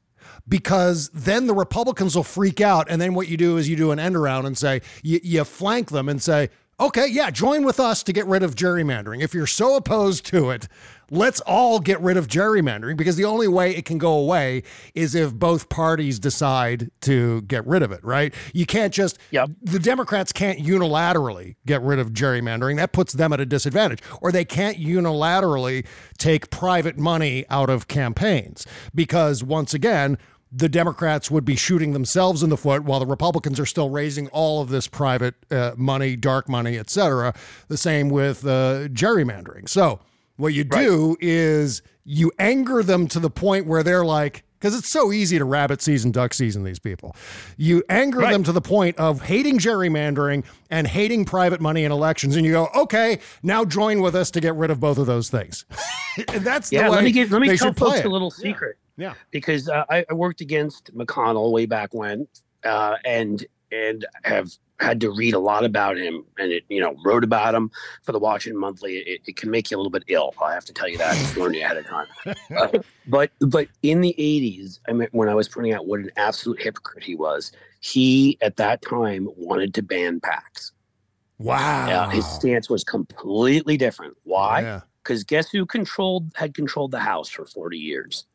[0.48, 2.90] because then the Republicans will freak out.
[2.90, 5.44] And then what you do is you do an end around and say, you, you
[5.44, 6.50] flank them and say,
[6.80, 9.22] okay, yeah, join with us to get rid of gerrymandering.
[9.22, 10.66] If you're so opposed to it,
[11.10, 14.62] let's all get rid of gerrymandering because the only way it can go away
[14.94, 18.32] is if both parties decide to get rid of it, right?
[18.54, 19.50] You can't just, Yep.
[19.60, 22.76] the Democrats can't unilaterally get rid of gerrymandering.
[22.76, 24.00] That puts them at a disadvantage.
[24.20, 25.84] Or they can't unilaterally
[26.16, 30.16] take private money out of campaigns because, once again,
[30.52, 34.28] the Democrats would be shooting themselves in the foot while the Republicans are still raising
[34.28, 37.32] all of this private uh, money, dark money, et cetera.
[37.68, 39.68] The same with uh, gerrymandering.
[39.68, 40.00] So,
[40.36, 44.88] what you do is you anger them to the point where they're like, because it's
[44.88, 47.16] so easy to rabbit season, duck season these people.
[47.56, 52.36] You anger them to the point of hating gerrymandering and hating private money in elections,
[52.36, 55.30] and you go, okay, now join with us to get rid of both of those
[55.30, 55.64] things.
[56.32, 58.04] and that's yeah the way let me give let me they tell should play folks
[58.04, 58.89] a little secret Yeah.
[59.30, 62.28] Because uh, I, I worked against McConnell way back when,
[62.64, 66.96] uh, and and have had to read a lot about him, and it you know
[67.04, 67.70] wrote about him
[68.02, 68.98] for the Washington Monthly.
[68.98, 70.34] It, it can make you a little bit ill.
[70.42, 72.06] I have to tell you that warn you ahead of time.
[72.56, 72.68] Uh,
[73.06, 76.60] but but in the '80s, I mean, when I was pointing out what an absolute
[76.60, 80.72] hypocrite he was, he at that time wanted to ban PACs.
[81.38, 81.86] Wow.
[81.86, 84.16] Yeah, his stance was completely different.
[84.24, 84.60] Why?
[84.60, 84.80] Yeah.
[85.02, 88.26] Because guess who controlled had controlled the House for 40 years?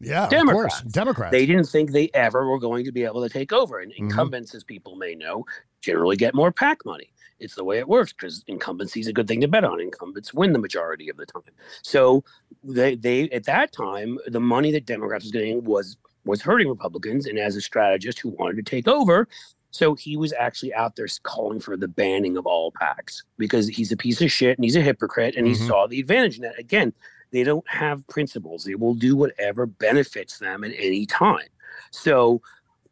[0.00, 0.76] Yeah, Democrats.
[0.78, 0.92] of course.
[0.92, 1.30] Democrats.
[1.32, 3.78] They didn't think they ever were going to be able to take over.
[3.80, 4.04] And Mm-hmm.
[4.04, 5.44] incumbents, as people may know,
[5.80, 7.10] generally get more PAC money.
[7.40, 9.80] It's the way it works because incumbency is a good thing to bet on.
[9.80, 11.42] Incumbents win the majority of the time.
[11.82, 12.22] So
[12.62, 17.26] they, they at that time, the money that Democrats was getting was was hurting Republicans.
[17.26, 19.28] And as a strategist who wanted to take over,
[19.72, 23.90] so he was actually out there calling for the banning of all PACs because he's
[23.92, 25.50] a piece of shit and he's a hypocrite and Mhm.
[25.50, 26.58] he saw the advantage in that.
[26.58, 26.92] Again,
[27.34, 28.62] they don't have principles.
[28.62, 31.48] They will do whatever benefits them at any time.
[31.90, 32.40] So,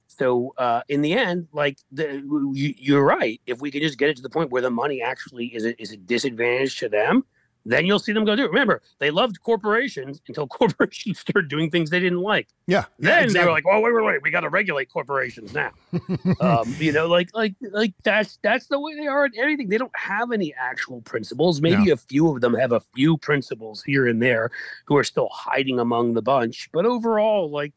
[0.09, 2.15] so uh, in the end, like the,
[2.53, 3.41] you, you're right.
[3.47, 5.81] If we can just get it to the point where the money actually is a,
[5.81, 7.25] is a disadvantage to them,
[7.65, 8.49] then you'll see them go do it.
[8.49, 12.49] Remember, they loved corporations until corporations started doing things they didn't like.
[12.67, 12.85] yeah.
[12.99, 14.23] Then yeah, they were like, "Oh, wait, wait, wait!
[14.23, 15.71] We got to regulate corporations now."
[16.41, 19.69] um, you know, like, like, like that's that's the way they are at everything.
[19.69, 21.61] They don't have any actual principles.
[21.61, 24.51] Maybe a few of them have a few principles here and there,
[24.87, 26.69] who are still hiding among the bunch.
[26.73, 27.75] But overall, like,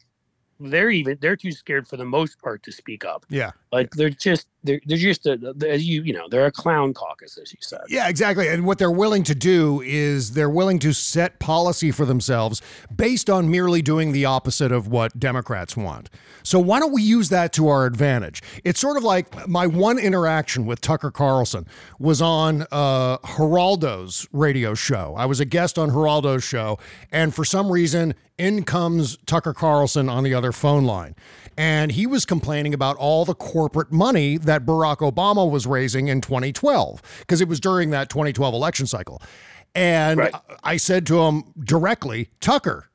[0.58, 3.26] they're even they're too scared for the most part to speak up.
[3.28, 3.52] yeah.
[3.72, 5.36] Like, they're just they're just a
[5.78, 7.80] you you know they're a clown caucus, as you said.
[7.88, 8.48] Yeah, exactly.
[8.48, 12.60] And what they're willing to do is they're willing to set policy for themselves
[12.94, 16.10] based on merely doing the opposite of what Democrats want.
[16.42, 18.42] So why don't we use that to our advantage?
[18.64, 21.66] It's sort of like my one interaction with Tucker Carlson
[21.98, 25.14] was on uh, Geraldo's radio show.
[25.16, 26.78] I was a guest on Geraldo's show,
[27.10, 31.14] and for some reason, in comes Tucker Carlson on the other phone line.
[31.58, 36.20] And he was complaining about all the corporate money that Barack Obama was raising in
[36.20, 39.22] 2012, because it was during that 2012 election cycle.
[39.74, 40.34] And Right.
[40.62, 42.90] I said to him directly, Tucker,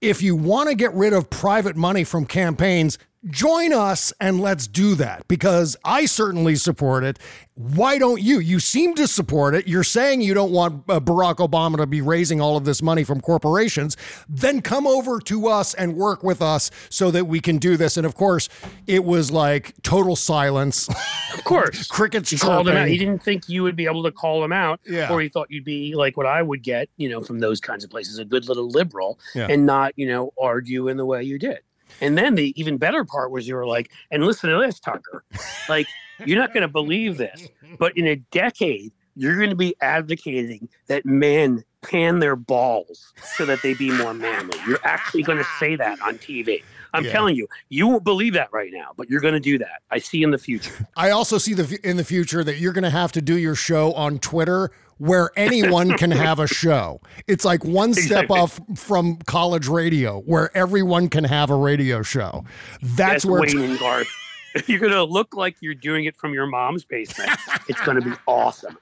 [0.00, 2.98] if you want to get rid of private money from campaigns,
[3.30, 7.18] join us and let's do that because I certainly support it.
[7.54, 8.38] Why don't you?
[8.40, 9.68] You seem to support it.
[9.68, 13.04] You're saying you don't want uh, Barack Obama to be raising all of this money
[13.04, 13.96] from corporations.
[14.28, 17.96] Then come over to us and work with us so that we can do this.
[17.96, 18.48] And of course,
[18.86, 20.88] it was like total silence.
[21.34, 21.86] Of course.
[21.88, 22.88] Crickets He called him out.
[22.88, 25.12] He didn't think you would be able to call him out, Yeah.
[25.12, 27.84] or he thought you'd be like what I would get, you know, from those kinds
[27.84, 29.46] of places, a good little liberal, Yeah.
[29.50, 31.60] and not, you know, argue in the way you did.
[32.00, 35.24] And then the even better part was you were like, and listen to this, Tucker.
[35.68, 35.86] Like,
[36.24, 40.68] you're not going to believe this, but in a decade, you're going to be advocating
[40.88, 44.56] that men pan their balls so that they be more manly.
[44.66, 46.62] You're actually going to say that on TV.
[46.94, 47.12] I'm Yeah.
[47.12, 49.82] telling you, you won't believe that right now, but you're going to do that.
[49.90, 50.86] I see in the future.
[50.96, 53.54] I also see the in the future that you're going to have to do your
[53.54, 57.00] show on Twitter where anyone can have a show.
[57.26, 58.38] It's like one step Exactly.
[58.38, 62.44] off from college radio where everyone can have a radio show.
[62.80, 64.08] That's That's where Wayne Garth.
[64.66, 67.30] You're going to look like you're doing it from your mom's basement.
[67.68, 68.76] It's going to be awesome.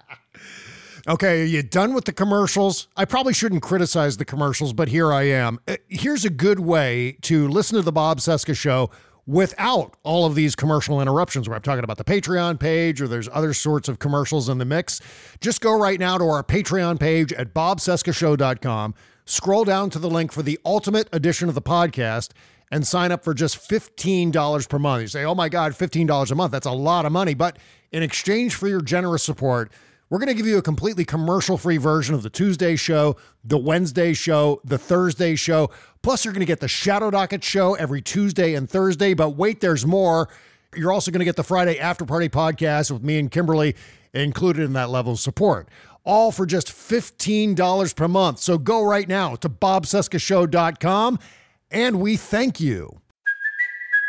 [1.08, 2.88] Okay, are you done with the commercials?
[2.96, 5.60] I probably shouldn't criticize the commercials, but here I am.
[5.68, 8.90] Uh, Here's a good way to listen to the Bob Cesca show
[9.30, 13.28] without all of these commercial interruptions where I'm talking about the Patreon page or there's
[13.32, 15.00] other sorts of commercials in the mix.
[15.40, 18.94] Just go right now to our Patreon page at bobcescashow.com,
[19.26, 22.30] scroll down to the link for the ultimate edition of the podcast
[22.72, 25.02] and sign up for just $15 per month.
[25.02, 26.50] You say, "Oh my god, $15 a month.
[26.50, 27.56] That's a lot of money." But
[27.92, 29.70] in exchange for your generous support,
[30.10, 33.56] we're going to give you a completely commercial free version of the Tuesday show, the
[33.56, 35.70] Wednesday show, the Thursday show.
[36.02, 39.14] Plus, you're going to get the Shadow Docket show every Tuesday and Thursday.
[39.14, 40.28] But wait, there's more.
[40.74, 43.76] You're also going to get the Friday After Party podcast with me and Kimberly
[44.12, 45.68] included in that level of support.
[46.02, 48.40] All for just $15 per month.
[48.40, 51.18] So go right now to bobcescashow.com
[51.70, 53.00] and we thank you.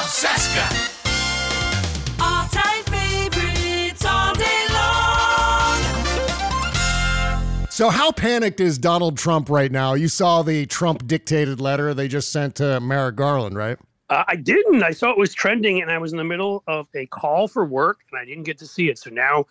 [0.00, 0.64] Bob Cesca.
[2.22, 5.78] All time favorites all day long.
[7.68, 9.92] So, how panicked is Donald Trump right now?
[9.92, 13.76] You saw the Trump dictated letter they just sent to Merrick Garland, right?
[14.08, 14.82] Uh, I didn't.
[14.82, 17.66] I saw it was trending, and I was in the middle of a call for
[17.66, 18.98] work, and I didn't get to see it.
[18.98, 19.44] So now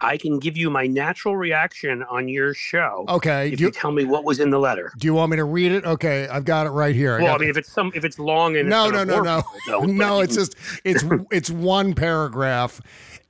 [0.00, 3.04] I can give you my natural reaction on your show.
[3.08, 3.52] Okay.
[3.52, 4.92] If you you, tell me what was in the letter.
[4.98, 5.84] do you want me to read it?
[5.84, 7.18] Okay, I've got it right here.
[7.18, 9.20] Well, I got mean, if it's some, if it's long and no, it's no, no,
[9.22, 10.20] no, people, no.
[10.20, 12.80] It's just it's it's one paragraph,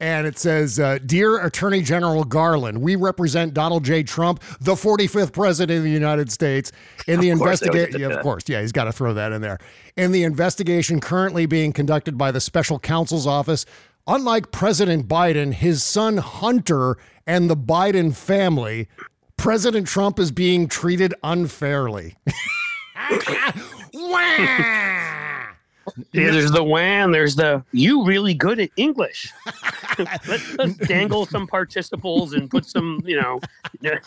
[0.00, 4.03] and it says, uh, "Dear Attorney General Garland, we represent Donald J.
[4.03, 6.72] Trump, the 45th President of the United States,
[7.07, 8.00] in the Of course, I would investigation.
[8.00, 9.59] Yeah, of course, yeah, he's got to throw that in there.
[9.96, 13.66] In the investigation currently being conducted by the Special Counsel's Office."
[14.06, 18.88] Unlike President Biden, his son Hunter, and the Biden family,
[19.38, 22.14] President Trump is being treated unfairly.
[26.12, 27.10] Yeah, there's the WAN.
[27.12, 29.32] There's the you really good at English.
[29.98, 33.40] let's, let's dangle some participles and put some, you know.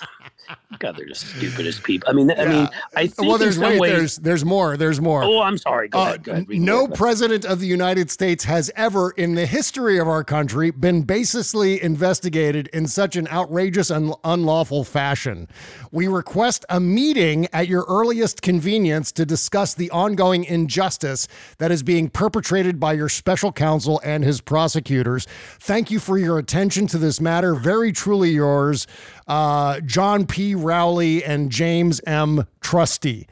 [0.79, 2.09] God, they're just stupidest people.
[2.09, 3.91] I mean, I mean, I think well, there's some wait, ways.
[3.91, 4.77] there's there's more.
[4.77, 5.23] There's more.
[5.23, 5.87] oh, I'm sorry.
[5.89, 6.23] Go Uh, ahead.
[6.23, 6.49] Go ahead.
[6.49, 11.05] no president of the United States has ever, in the history of our country, been
[11.05, 15.47] baselessly investigated in such an outrageous and unlawful fashion.
[15.91, 21.81] We request a meeting at your earliest convenience to discuss the ongoing injustice that is
[21.83, 25.25] being perpetrated by your special counsel and his prosecutors.
[25.59, 27.55] Thank you for your attention to this matter.
[27.55, 28.85] Very truly yours,
[29.27, 30.55] uh, John P.
[30.55, 32.45] Rowley and James M.
[32.61, 33.27] Trusty.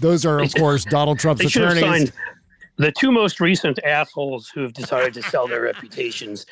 [0.00, 2.12] Those are, of course, Donald Trump's They should have attorneys.
[2.76, 6.44] the two most recent assholes who have decided to sell their reputations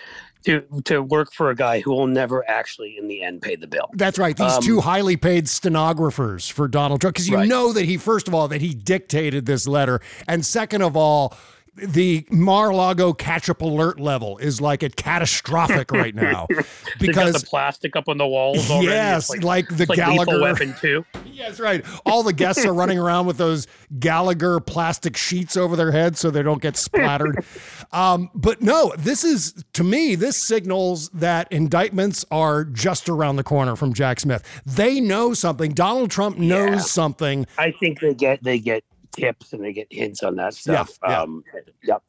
[0.46, 3.66] to to work for a guy who will never actually, in the end, pay the
[3.66, 3.90] bill.
[3.94, 4.36] That's right.
[4.36, 7.14] These Um, two highly paid stenographers for Donald Trump.
[7.16, 7.48] Because you Right.
[7.48, 10.00] know that he, first of all, that he dictated this letter.
[10.28, 11.34] And second of all,
[11.76, 16.46] the Mar-a-Lago ketchup alert level is like at catastrophic right now
[17.00, 18.86] because the plastic up on the walls already.
[18.88, 21.04] yes, It's like, the like Gallagher weapon too.
[21.36, 21.84] That's right.
[22.06, 23.66] All the guests are running around with those
[23.98, 27.44] Gallagher plastic sheets over their heads so they don't get splattered.
[27.92, 33.42] um, but no, this is, to me, this signals that indictments are just around the
[33.44, 34.42] corner from Jack Smith.
[34.64, 35.72] They know something.
[35.72, 36.78] Donald Trump knows Yeah.
[36.78, 37.46] something.
[37.58, 38.84] I think they get they get
[39.16, 40.98] tips and they get hints on that stuff.
[41.02, 41.22] yeah.
[41.22, 41.44] Um,
[41.82, 42.02] yep.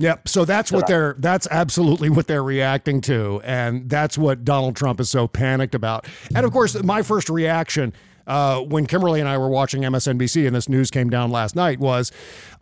[0.00, 0.28] Yep.
[0.28, 3.40] So that's what they're that's absolutely what they're reacting to.
[3.44, 6.06] And that's what Donald Trump is so panicked about.
[6.34, 7.92] And of course, my first reaction
[8.28, 11.80] uh, when Kimberly and I were watching MSNBC and this news came down last night
[11.80, 12.12] was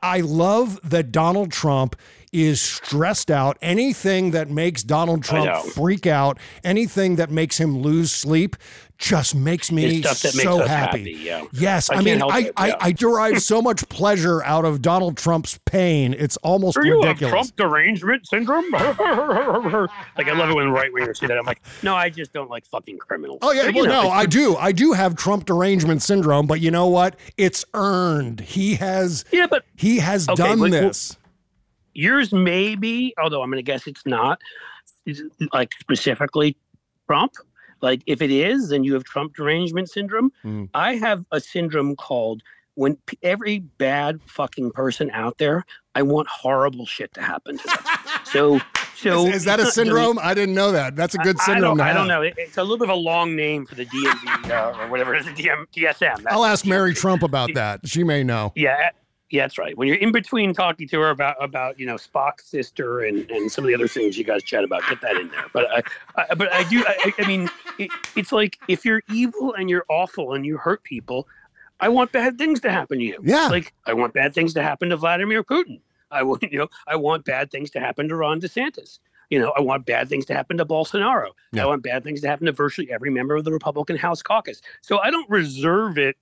[0.03, 1.97] I love that Donald Trump
[2.32, 3.59] is stressed out.
[3.61, 8.57] Anything that makes Donald Trump freak out, anything that makes him lose sleep,
[8.99, 10.99] just makes me that makes so happy.
[10.99, 11.44] happy, yeah.
[11.53, 12.76] Yes, I I, mean, I, I, yeah.
[12.80, 16.14] I derive so much pleasure out of Donald Trump's pain.
[16.18, 17.20] It's almost Are you ridiculous.
[17.20, 18.64] have Trump derangement syndrome?
[18.72, 21.36] like I love it when right wingers say that.
[21.38, 23.38] I'm like, no, I just don't like fucking criminals.
[23.42, 24.57] Oh yeah, But, you well know, no, I do.
[24.57, 27.16] I do have Trump derangement syndrome, but you know what?
[27.36, 28.40] It's earned.
[28.40, 31.16] He has Yeah, but he has Okay, done but- this.
[31.92, 34.40] yours maybe, although I'm going to guess it's not,
[35.53, 36.57] like specifically
[37.07, 37.34] Trump.
[37.81, 40.33] Like if it is, then you have Trump derangement syndrome.
[40.45, 40.68] Mm.
[40.74, 42.43] I have a syndrome called
[42.74, 45.64] when p- every bad fucking person out there,
[45.95, 47.79] I want horrible shit to happen to them.
[48.24, 48.61] so,
[48.97, 50.18] so Is, is that a not really- syndrome?
[50.20, 50.95] I didn't know that.
[50.95, 52.20] That's a good I- I syndrome don't, I don't know.
[52.20, 55.14] It- It's a little bit of a long name for the DMV uh, or whatever
[55.14, 55.99] it is, the DM, DSM.
[55.99, 57.81] That's- I'll ask Mary Trump about that.
[57.89, 58.53] She may know.
[58.55, 58.91] Yeah,
[59.31, 59.77] yeah, that's right.
[59.77, 63.51] When you're in between talking to her about about you know Spock's sister and, and
[63.51, 65.47] some of the other things you guys chat about, get that in there.
[65.53, 65.83] But I,
[66.31, 66.85] I but I do.
[66.87, 70.85] I, I mean, it, it's like if you're evil and you're awful and you hurt
[70.85, 71.27] people,
[71.81, 73.18] I want bad things to happen to you.
[73.22, 73.49] Yeah.
[73.49, 75.81] like I want bad things to happen to Vladimir Putin.
[76.12, 79.01] I want you know I want bad things to happen to Ron DeSantis.
[79.29, 81.31] You know, I want bad things to happen to Bolsonaro.
[81.53, 81.64] Yeah.
[81.64, 84.62] I want bad things to happen to virtually every member of the Republican House caucus.
[84.83, 86.16] So I don't reserve it.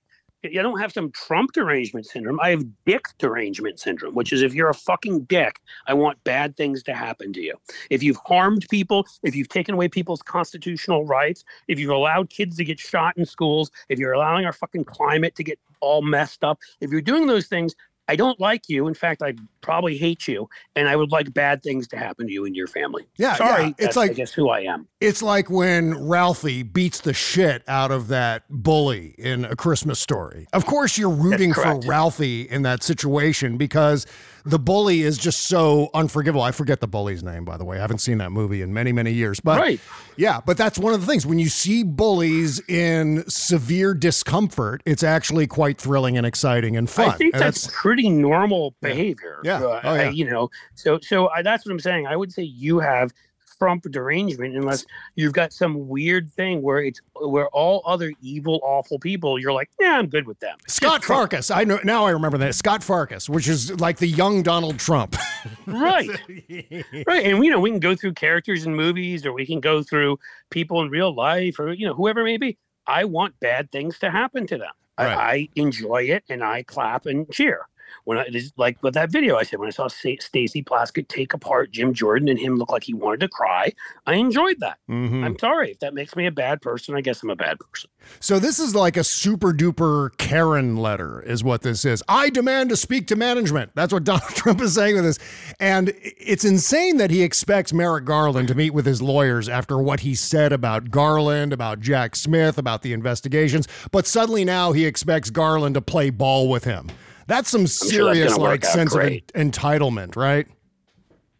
[0.45, 2.39] I don't have some Trump derangement syndrome.
[2.39, 6.55] I have dick derangement syndrome, which is if you're a fucking dick, I want bad
[6.55, 7.55] things to happen to you.
[7.89, 12.57] If you've harmed people, if you've taken away people's constitutional rights, if you've allowed kids
[12.57, 16.43] to get shot in schools, if you're allowing our fucking climate to get all messed
[16.43, 17.75] up, if you're doing those things,
[18.07, 18.87] I don't like you.
[18.87, 19.33] In fact, I
[19.65, 22.67] probably hate you, and I would like bad things to happen to you and your
[22.67, 23.05] family.
[23.17, 23.73] Yeah, sorry, yeah.
[23.79, 24.87] It's like- I guess who I am.
[25.01, 30.47] It's like when Ralphie beats the shit out of that bully in A Christmas Story.
[30.53, 31.79] Of course, you're rooting for.
[31.85, 34.05] Ralphie in that situation because
[34.45, 36.41] the bully is just so unforgivable.
[36.43, 37.77] I forget the bully's name, by the way.
[37.77, 39.39] I haven't seen that movie in many, many years.
[39.39, 39.79] But Right.
[40.17, 41.25] yeah, but that's one of the things.
[41.25, 47.09] When you see bullies in severe discomfort, it's actually quite thrilling and exciting and fun.
[47.09, 49.39] I think And that's, pretty normal behavior.
[49.43, 49.54] Yeah.
[49.63, 50.01] Uh, Oh, yeah.
[50.03, 52.07] I- you know, so so I, that's what I'm saying.
[52.07, 53.11] I would say you have
[53.57, 54.85] Trump derangement unless
[55.15, 59.69] you've got some weird thing where it's where all other evil, awful people, you're like,
[59.79, 60.57] yeah, I'm good with them.
[60.67, 61.31] Scott just Trump.
[61.31, 61.55] Farkus.
[61.55, 62.05] I know now.
[62.05, 65.15] I remember that Scott Farkus, which is like the young Donald Trump.
[65.67, 66.09] right
[67.07, 69.81] right and you know we can go through characters in movies or we can go
[69.83, 70.17] through
[70.49, 73.99] people in real life or you know whoever it may be i want bad things
[73.99, 75.07] to happen to them Right.
[75.17, 77.67] I, I enjoy it and i clap and cheer
[78.05, 80.63] when I it is like with that video I said when I saw Sta- Stacey
[80.63, 83.71] Plaskett take apart Jim Jordan and him look like he wanted to cry,
[84.07, 84.77] I enjoyed that.
[84.89, 85.23] Mhm.
[85.23, 86.95] I'm sorry if that makes me a bad person.
[86.95, 87.89] I guess I'm a bad person.
[88.19, 92.01] So this is like a super duper Karen letter, is what this is.
[92.07, 93.71] I demand to speak to management.
[93.75, 95.19] That's what Donald Trump is saying with this,
[95.59, 100.01] and it's insane that he expects Merrick Garland to meet with his lawyers after what
[100.01, 103.67] he said about Garland, about Jack Smith, about the investigations.
[103.91, 106.89] But suddenly now he expects Garland to play ball with him.
[107.27, 109.31] That's some sure serious gonna like sense great.
[109.33, 110.47] of en- entitlement, right?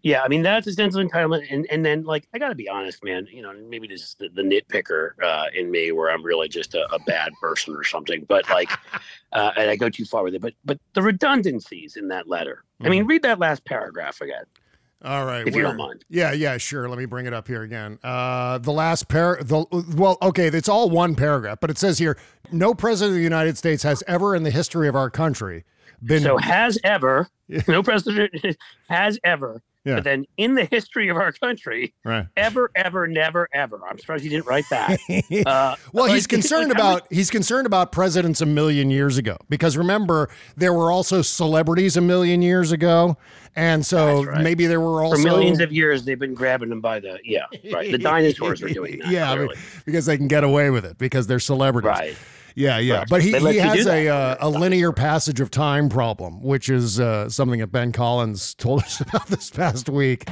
[0.05, 2.55] Yeah, I mean that's a sense of entitlement, and and then like I got to
[2.55, 3.27] be honest, man.
[3.31, 6.75] You know, maybe this is the, the nitpicker uh, in me, where I'm really just
[6.75, 8.23] a, a bad person or something.
[8.27, 8.69] But like,
[9.33, 10.41] uh, and I go too far with it.
[10.41, 12.63] But but the redundancies in that letter.
[12.83, 14.43] I mean, read that last paragraph again.
[15.03, 16.05] All right, If you don't mind.
[16.09, 16.87] Yeah, yeah, sure.
[16.87, 17.97] Let me bring it up here again.
[18.03, 19.65] Uh, the last par, the
[19.95, 22.17] well, okay, it's all one paragraph, but it says here,
[22.51, 25.63] no president of the United States has ever in the history of our country
[26.03, 26.23] been.
[26.23, 27.29] So has ever
[27.67, 28.57] no president
[28.89, 29.61] has ever.
[29.83, 29.95] Yeah.
[29.95, 32.25] But then in the history of our country, right.
[32.35, 33.79] ever, ever, never, ever.
[33.87, 34.99] I'm surprised he didn't write that.
[35.45, 39.37] Uh, Well, he's like, concerned like, about he's concerned about presidents a million years ago
[39.47, 43.17] because remember there were also celebrities a million years ago,
[43.55, 44.41] and so right.
[44.41, 47.45] maybe there were also for millions of years they've been grabbing them by the yeah
[47.71, 49.49] right the dinosaurs are doing that yeah, I mean,
[49.85, 51.87] because they can get away with it because they're celebrities.
[51.89, 52.17] right
[52.55, 56.69] Yeah, yeah, but he, he has a uh, a linear passage of time problem, which
[56.69, 60.27] is uh, something that Ben Collins told us about this past week.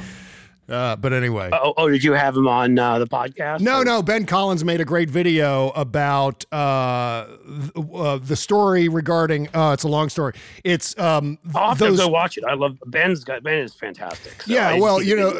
[0.69, 3.59] Uh, but anyway, Oh, oh, did you have him on uh, the podcast?
[3.59, 4.01] no, Or- no.
[4.01, 7.25] Ben Collins made a great video about uh,
[7.75, 9.49] th- uh, the story regarding.
[9.53, 10.31] Uh, it's a long story.
[10.63, 11.97] It's um, I'll have those.
[11.99, 12.45] to go watch it.
[12.45, 14.41] I love Ben's got Ben is fantastic.
[14.43, 15.33] So Yeah, I well, you know.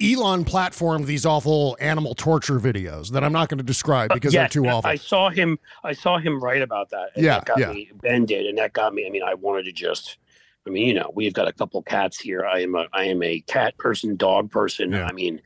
[0.00, 4.32] Elon platformed these awful animal torture videos that I'm not going to describe uh, because
[4.32, 4.90] Yeah, they're too awful.
[4.90, 5.58] I saw him.
[5.82, 7.10] I saw him write about that.
[7.14, 7.72] And Yeah, that got yeah.
[7.72, 7.90] me.
[8.00, 9.06] Ben did, and that got me.
[9.06, 10.18] I mean, I wanted to just.
[10.66, 12.46] I mean, you know, we've got a couple cats here.
[12.46, 12.86] I am a.
[12.94, 14.92] I am a cat person, dog person.
[14.92, 15.06] Yeah.
[15.06, 15.42] I mean,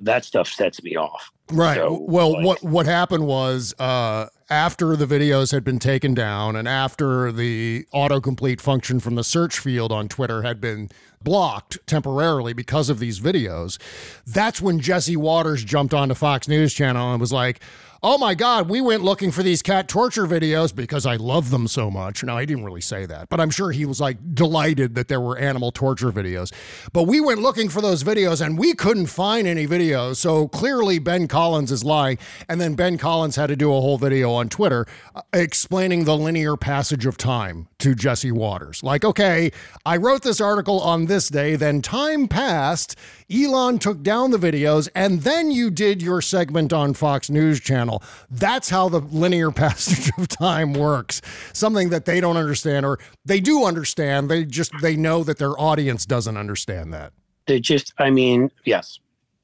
[0.00, 1.30] that stuff sets me off.
[1.52, 1.76] Right.
[1.76, 6.56] So, well, like- what what happened was uh, after the videos had been taken down
[6.56, 10.90] and after the autocomplete function from the search field on Twitter had been
[11.22, 13.78] blocked temporarily because of these videos,
[14.26, 17.60] that's when Jesse Watters jumped onto Fox News Channel and was like,
[18.02, 21.68] "Oh my God, we went looking for these cat torture videos because I love them
[21.68, 24.94] so much." No, I didn't really say that, but I'm sure he was like delighted
[24.94, 26.52] that there were animal torture videos.
[26.92, 30.16] But we went looking for those videos and we couldn't find any videos.
[30.16, 32.18] So clearly Ben Collins is lying.
[32.48, 36.16] And then Ben Collins had to do a whole video on Twitter uh, explaining the
[36.16, 38.82] linear passage of time to Jesse Watters.
[38.82, 39.50] Like, okay,
[39.84, 42.96] I wrote this article on this day, then time passed.
[43.32, 48.02] Elon took down the videos, and then you did your segment on Fox News Channel.
[48.30, 51.22] That's how the linear passage of time works.
[51.52, 54.30] Something that they don't understand, or they do understand.
[54.30, 57.12] They just they know that their audience doesn't understand that.
[57.46, 57.92] They just.
[57.98, 58.98] I mean, yes,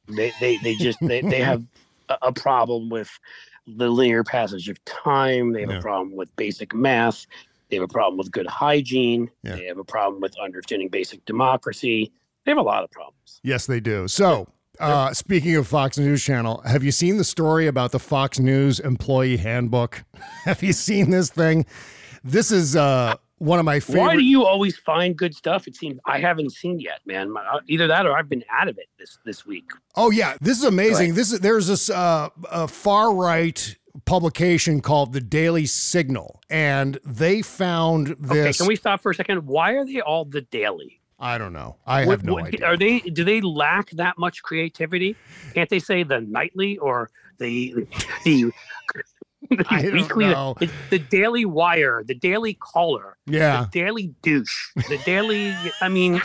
[0.09, 1.63] they they they just they they have
[2.23, 3.11] a, problem with
[3.67, 5.53] the linear passage of time.
[5.53, 5.79] They have Yeah.
[5.79, 7.27] a problem with basic math.
[7.69, 9.29] They have a problem with good hygiene.
[9.43, 9.57] Yeah.
[9.57, 12.13] They have a problem with understanding basic democracy.
[12.45, 13.15] They have a lot of problems.
[13.47, 14.09] Yes, they do.
[14.09, 14.49] So,
[14.81, 18.81] uh, speaking of Fox News Channel, have you seen the story about the Fox News
[18.81, 20.03] employee handbook?
[20.45, 21.65] have you seen this thing?
[22.25, 24.01] This is uh, one of my favorite.
[24.01, 25.69] Why do you always find good stuff?
[25.69, 27.31] It seems I haven't seen yet, man.
[27.31, 29.71] My- uh, Either that or I've been out of it this this week.
[29.95, 31.11] Oh yeah, this is amazing.
[31.11, 31.15] ahead.
[31.15, 32.31] This is there's this uh,
[32.67, 33.77] far right
[34.07, 38.31] publication called the Daily Signal, and they found this.
[38.31, 38.59] Okay, this.
[38.59, 39.47] can we stop for a second?
[39.47, 41.01] Why are they all the daily?
[41.19, 41.77] I don't know.
[41.87, 42.67] I What- have no what- idea.
[42.67, 43.01] Are they?
[43.01, 45.17] Do they lack that much creativity?
[45.55, 47.75] Can't they say the nightly or the
[48.25, 48.53] the,
[49.49, 50.27] the weekly?
[50.27, 53.63] The, the Daily Wire, the Daily Caller, Yeah.
[53.63, 55.55] the Daily Douche, the Daily.
[55.81, 56.21] I mean,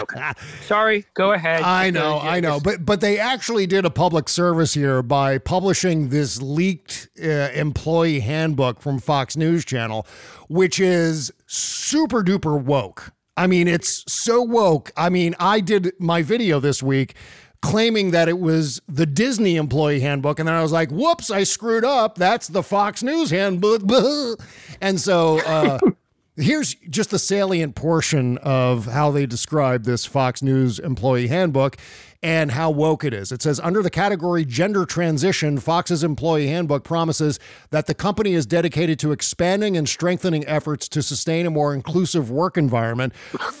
[0.00, 0.32] okay.
[0.66, 1.62] Sorry, go ahead.
[1.62, 6.08] I know, I know, but but they actually did a public service here by publishing
[6.08, 10.06] this leaked uh, employee handbook from Fox News Channel,
[10.48, 13.12] which is super duper woke.
[13.36, 14.92] I mean, it's so woke.
[14.96, 17.14] I mean, I did my video this week
[17.62, 21.44] claiming that it was the Disney employee handbook, and then I was like, "Whoops, I
[21.44, 22.16] screwed up.
[22.16, 23.82] That's the Fox News handbook."
[24.80, 25.38] And so.
[25.40, 25.78] Uh,
[26.36, 31.76] Here's just the salient portion of how they describe this Fox News employee handbook
[32.24, 33.30] and how woke it is.
[33.30, 38.46] It says under the category gender transition, Fox's employee handbook promises that the company is
[38.46, 43.12] dedicated to expanding and strengthening efforts to sustain a more inclusive work environment.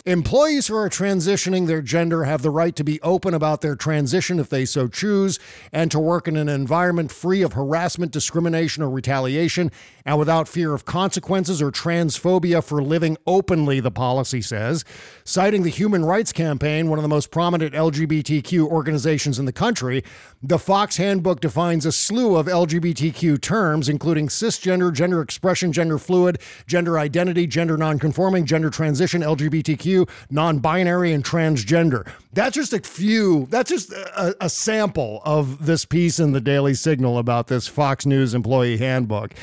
[0.06, 4.38] Employees who are transitioning their gender have the right to be open about their transition
[4.38, 5.38] if they so choose
[5.70, 9.70] and to work in an environment free of harassment, discrimination, or retaliation
[10.06, 14.86] and without fear of consequences or transphobia for living openly, the policy says.
[15.22, 20.02] Citing the Human Rights Campaign, one of the most prominent LGBTQ organizations in the country,
[20.42, 26.40] the Fox Handbook defines a slew of LGBTQ terms, including cisgender, gender expression, gender fluid,
[26.66, 32.08] gender identity, gender nonconforming, gender transition, LGBTQ, non binary, and transgender.
[32.32, 36.74] That's just a few, that's just a, a sample of this piece in the Daily
[36.74, 39.34] Signal about this Fox News employee handbook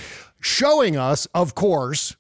[0.42, 2.18] showing us, of course,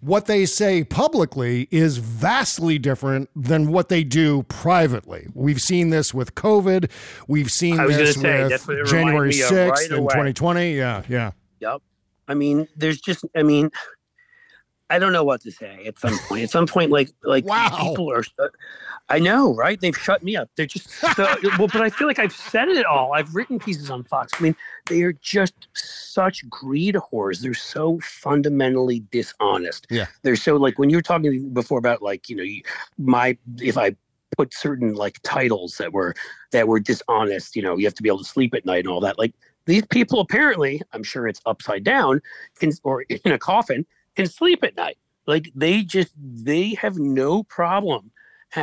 [0.00, 5.28] what they say publicly is vastly different than what they do privately.
[5.34, 6.90] We've seen this with COVID.
[7.28, 10.12] We've seen this say, with January 6th right in away.
[10.12, 10.76] 2020.
[10.76, 11.32] Yeah, yeah.
[11.60, 11.82] Yep.
[12.28, 13.24] I mean, there's just.
[13.36, 13.70] I mean,
[14.90, 16.44] I don't know what to say at some point.
[16.44, 17.68] At some point, like like Wow.
[17.80, 18.24] people are.
[19.08, 19.80] I know, right?
[19.80, 20.50] They've shut me up.
[20.56, 23.12] They're just so, well, but I feel like I've said it all.
[23.12, 24.32] I've written pieces on Fox.
[24.38, 24.56] I mean,
[24.88, 27.40] they are just such greed whores.
[27.40, 29.86] They're so fundamentally dishonest.
[29.90, 30.06] Yeah.
[30.22, 32.44] They're so like when you were talking before about like you know
[32.98, 33.96] my if I
[34.36, 36.14] put certain like titles that were
[36.50, 37.56] that were dishonest.
[37.56, 39.18] You know, you have to be able to sleep at night and all that.
[39.18, 39.34] Like
[39.66, 42.20] these people apparently, I'm sure it's upside down,
[42.58, 43.86] can or in a coffin,
[44.16, 44.98] can sleep at night.
[45.26, 48.10] Like they just they have no problem,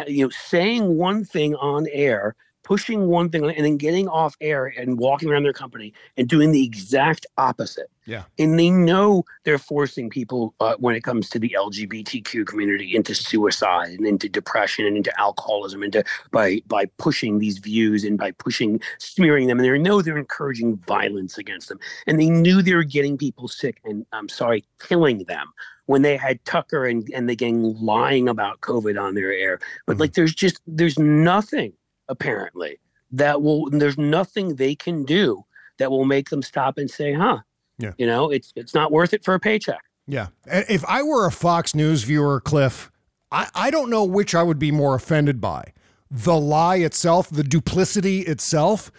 [0.08, 2.36] you know, saying one thing on air,
[2.70, 6.52] pushing one thing and then getting off air and walking around their company and doing
[6.52, 7.90] the exact opposite.
[8.06, 8.26] Yeah.
[8.38, 13.16] And they know they're forcing people uh, when it comes to the LGBTQ community into
[13.16, 18.32] suicide and into depression and into alcoholism into by by pushing these views and by
[18.32, 22.76] pushing smearing them and they know they're encouraging violence against them and they knew they
[22.76, 25.48] were getting people sick and I'm sorry killing them
[25.90, 29.58] when they had Tucker and, and the gang lying about COVID on their air.
[29.88, 30.02] But Mm-hmm.
[30.02, 31.74] like there's just there's nothing
[32.08, 32.80] apparently
[33.12, 35.44] that will there's nothing they can do
[35.80, 37.40] that will make them stop and say, huh,
[37.80, 37.94] Yeah.
[37.98, 39.82] you know, it's it's not worth it for a paycheck.
[40.06, 40.28] Yeah.
[40.46, 42.92] If I were a Fox News viewer, Cliff,
[43.32, 45.74] I, I don't know which I would be more offended by
[46.12, 48.92] the lie itself, the duplicity itself,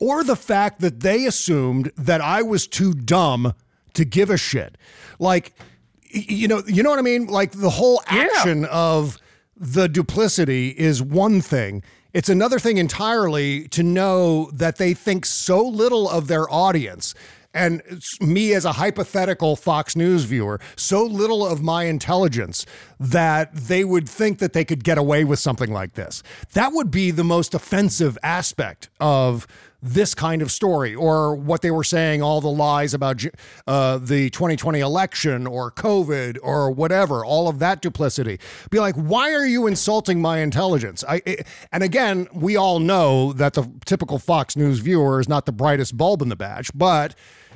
[0.00, 3.52] or the fact that they assumed that I was too dumb
[3.94, 4.76] to give a shit.
[5.18, 5.54] Like,
[6.10, 7.26] you know, you know what I mean?
[7.26, 9.18] Like the whole action of
[9.56, 11.82] the duplicity is one thing.
[12.12, 17.14] It's another thing entirely to know that they think so little of their audience
[17.54, 22.66] and it's me as a hypothetical Fox News viewer, so little of my intelligence
[23.00, 26.22] that they would think that they could get away with something like this.
[26.52, 29.46] That would be the most offensive aspect of
[29.80, 33.24] this kind of story, or what they were saying, all the lies about
[33.66, 38.40] uh, the 2020 election or COVID or whatever, all of that duplicity.
[38.70, 41.04] Be like, why are you insulting my intelligence?
[41.08, 41.36] I, I-
[41.70, 45.96] and again, we all know that the typical Fox News viewer is not the brightest
[45.96, 47.14] bulb in the batch, but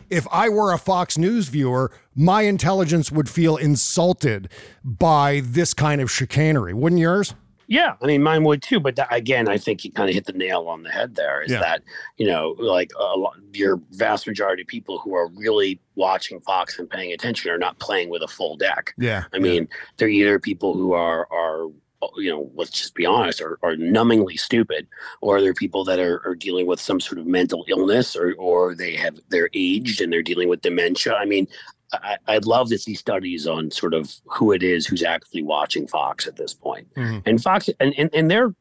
[0.09, 4.49] if I were a Fox News viewer, my intelligence would feel insulted
[4.85, 6.75] by this kind of chicanery.
[6.75, 7.35] Wouldn't yours?
[7.73, 8.81] Yeah, I mean, mine would too.
[8.81, 11.15] But that, again, I think you kind of hit the nail on the head.
[11.15, 11.61] There is Yeah.
[11.61, 11.83] that
[12.19, 16.79] you know, like a lot, your vast majority of people who are really watching Fox
[16.79, 18.93] and paying attention are not playing with a full deck.
[18.99, 19.25] Yeah.
[19.33, 21.69] I mean, they're either people who are are
[22.17, 24.87] you know, let's just be honest, are, are numbingly stupid,
[25.21, 28.75] or they're people that are, are dealing with some sort of mental illness, or or
[28.75, 31.15] they have they're aged and they're dealing with dementia.
[31.15, 31.47] I mean,
[31.93, 35.87] I, I'd love to see studies on sort of who it is who's actually watching
[35.87, 36.93] Fox at this point.
[36.95, 37.19] Mm-hmm.
[37.27, 38.55] And Fox and, and and they're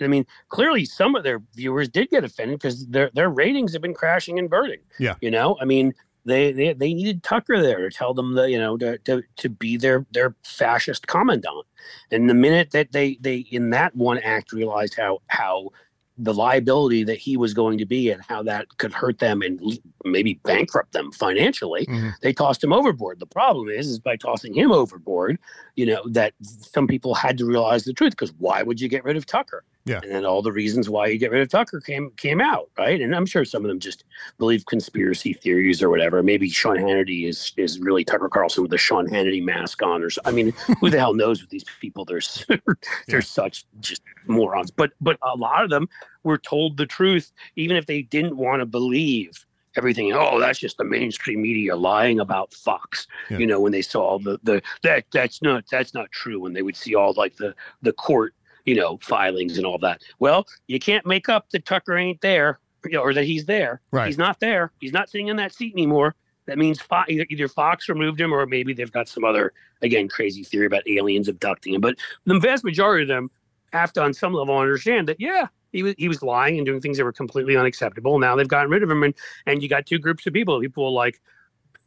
[0.00, 3.82] I mean, clearly some of their viewers did get offended because their their ratings have
[3.82, 4.80] been crashing and burning.
[4.98, 5.14] Yeah.
[5.20, 5.94] You know, I mean,
[6.24, 9.48] they they, they needed Tucker there to tell them that, you know, to, to to
[9.48, 11.66] be their their fascist commandant.
[12.10, 15.70] And the minute that they they in that one act realized how how
[16.18, 19.60] the liability that he was going to be and how that could hurt them and
[20.04, 22.10] maybe bankrupt them financially mm-hmm.
[22.22, 23.20] they tossed him overboard.
[23.20, 25.38] The problem is is by tossing him overboard
[25.74, 29.04] you know that some people had to realize the truth because why would you get
[29.04, 30.00] rid of tucker Yeah.
[30.02, 33.00] and then all the reasons why you get rid of tucker came came out right?
[33.00, 34.04] And i'm sure some of them just
[34.38, 36.22] believe conspiracy theories or whatever.
[36.22, 40.10] Maybe sean hannity is is really tucker carlson with a sean hannity mask on or
[40.10, 42.04] so i mean who the hell knows with these people?
[42.04, 42.20] They're
[43.08, 44.70] they're such just morons.
[44.70, 45.88] But but a lot of them
[46.24, 50.12] were told the truth even if they didn't want to believe everything.
[50.12, 53.38] Oh that's just the mainstream media lying about fox Yeah.
[53.38, 56.40] you know when they saw all the the that that's not that's not true.
[56.40, 58.34] When they would see all like the the court
[58.66, 60.02] you know filings and all that.
[60.18, 63.80] Well you can't make up that tucker ain't there you know, or that he's there.
[63.90, 64.06] Right.
[64.06, 64.72] he's not there.
[64.80, 66.14] He's not sitting in that seat anymore.
[66.46, 69.52] That means Fo- either, either fox removed him or maybe they've got some other
[69.82, 71.80] again crazy theory about aliens abducting him.
[71.80, 73.30] But the vast majority of them
[73.72, 76.80] have to on some level understand that yeah he was he was lying and doing
[76.80, 78.18] things that were completely unacceptable.
[78.18, 79.14] Now they've gotten rid of him and
[79.46, 81.20] and you got two groups of people people like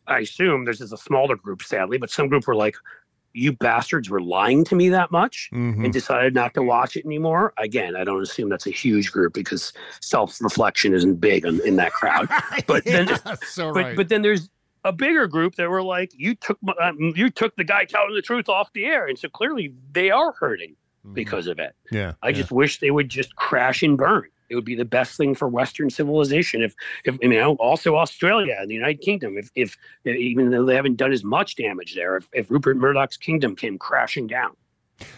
[0.07, 2.75] i assume there's just a smaller group sadly but some group were like
[3.33, 5.83] you bastards were lying to me that much Mhm.
[5.83, 9.33] and decided not to watch it anymore again i don't assume that's a huge group
[9.33, 9.71] because
[10.01, 12.27] self-reflection isn't big in, in that crowd
[12.67, 13.07] but then
[13.43, 13.95] so but right.
[13.95, 14.49] but then there's
[14.85, 18.13] a bigger group that were like you took my, um, you took the guy telling
[18.15, 20.75] the truth off the air and so clearly they are hurting
[21.13, 22.13] because of it yeah.
[22.21, 24.25] I just wish they would just crash and burn.
[24.49, 26.61] It would be the best thing for Western civilization.
[26.61, 26.75] If,
[27.05, 30.97] if you know, also Australia and the United Kingdom, if, if even though they haven't
[30.97, 34.55] done as much damage there, if, if Rupert Murdoch's kingdom came crashing down.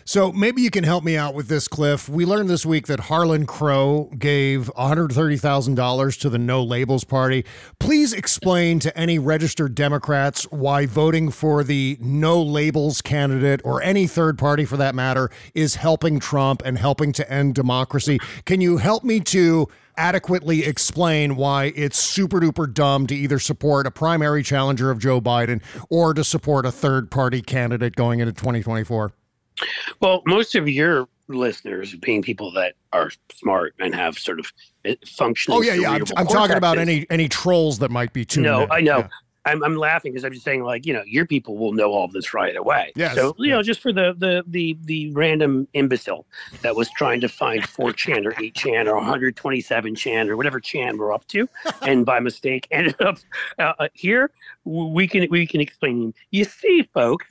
[0.06, 2.10] So maybe you can help me out with this, Cliff.
[2.10, 7.46] We learned this week that Harlan Crow gave $130,000 to the No Labels Party.
[7.80, 14.08] Please explain to any registered Democrats why voting for the No Labels candidate or any
[14.08, 18.20] third party for that matter is helping Trump and helping to end democracy.
[18.46, 19.68] Can you help me to
[19.98, 25.22] adequately explain why it's super duper dumb to either support a primary challenger of Joe
[25.22, 29.14] Biden or to support a third party candidate going into 2024?
[30.00, 34.52] Well, most of your listeners being people that are smart and have sort of
[35.06, 35.60] functional.
[35.60, 35.92] Oh yeah, yeah.
[35.92, 38.72] I'm, I'm talking about any any trolls that might be tuned No, in.
[38.72, 39.00] I know.
[39.00, 39.08] Yeah.
[39.46, 42.06] I'm, I'm laughing because I'm just saying, like, you know, your people will know all
[42.06, 42.92] of this right away.
[42.96, 43.16] Yes.
[43.16, 46.26] So, you know, just for the the the the random imbecile
[46.62, 51.12] that was trying to find 4chan or 8chan or 127 chan or whatever chan we're
[51.12, 51.50] up to,
[51.82, 53.18] and by mistake ended up
[53.58, 54.30] uh, uh, here,
[54.64, 56.14] we can we can explain.
[56.30, 57.26] You see, folks,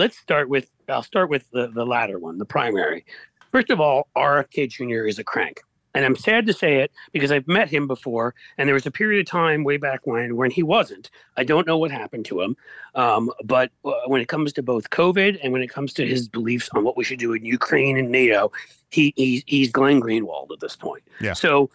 [0.00, 3.04] let's start with I'll start with the the latter one, the primary.
[3.52, 5.06] First of all, RFK Jr.
[5.06, 5.60] is a crank.
[5.92, 8.92] And I'm sad to say it because I've met him before, and there was a
[8.92, 11.10] period of time way back when when he wasn't.
[11.36, 12.56] I don't know what happened to him,
[12.94, 16.28] um, but uh, when it comes to both COVID and when it comes to his
[16.28, 18.52] beliefs on what we should do in Ukraine and NATO,
[18.90, 21.02] he he's, he's Glenn Greenwald at this point.
[21.20, 21.32] Yeah.
[21.32, 21.70] So,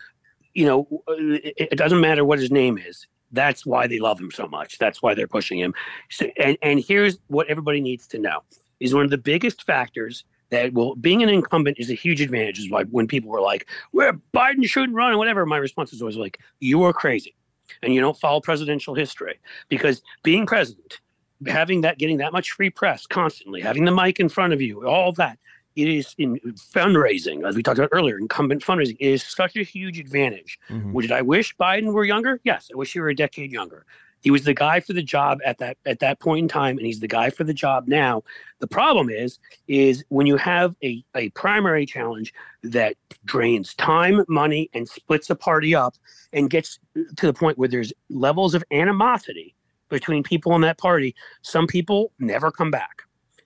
[0.53, 3.05] you know, it, it doesn't matter what his name is.
[3.32, 4.78] That's why they love him so much.
[4.78, 5.73] That's why they're pushing him.
[6.09, 8.43] So, and and here's what everybody needs to know:
[8.80, 12.59] is one of the biggest factors that well being an incumbent is a huge advantage
[12.59, 16.01] is why when people were like well biden shouldn't run and whatever my response is
[16.01, 17.36] always like you are crazy
[17.82, 20.99] and you don't follow presidential history because being president
[21.47, 24.88] having that getting that much free press constantly having the mic in front of you
[24.88, 25.38] all that
[25.76, 29.99] it is in fundraising as we talked about earlier incumbent fundraising is such a huge
[29.99, 30.59] advantage.
[30.69, 31.01] Mhm.
[31.01, 32.39] did i wish biden were younger?
[32.43, 33.86] Yes i wish he were a decade younger.
[34.21, 36.86] He was the guy for the job at that at that point in time and
[36.88, 38.23] he's the guy for the job now.
[38.59, 42.95] The problem is is when you have a, a primary challenge that
[43.26, 45.93] drains time money and splits a party up
[46.34, 46.80] and gets
[47.17, 49.53] to the point where there's levels of animosity
[49.89, 51.13] between people in that party
[51.43, 53.03] some people never come back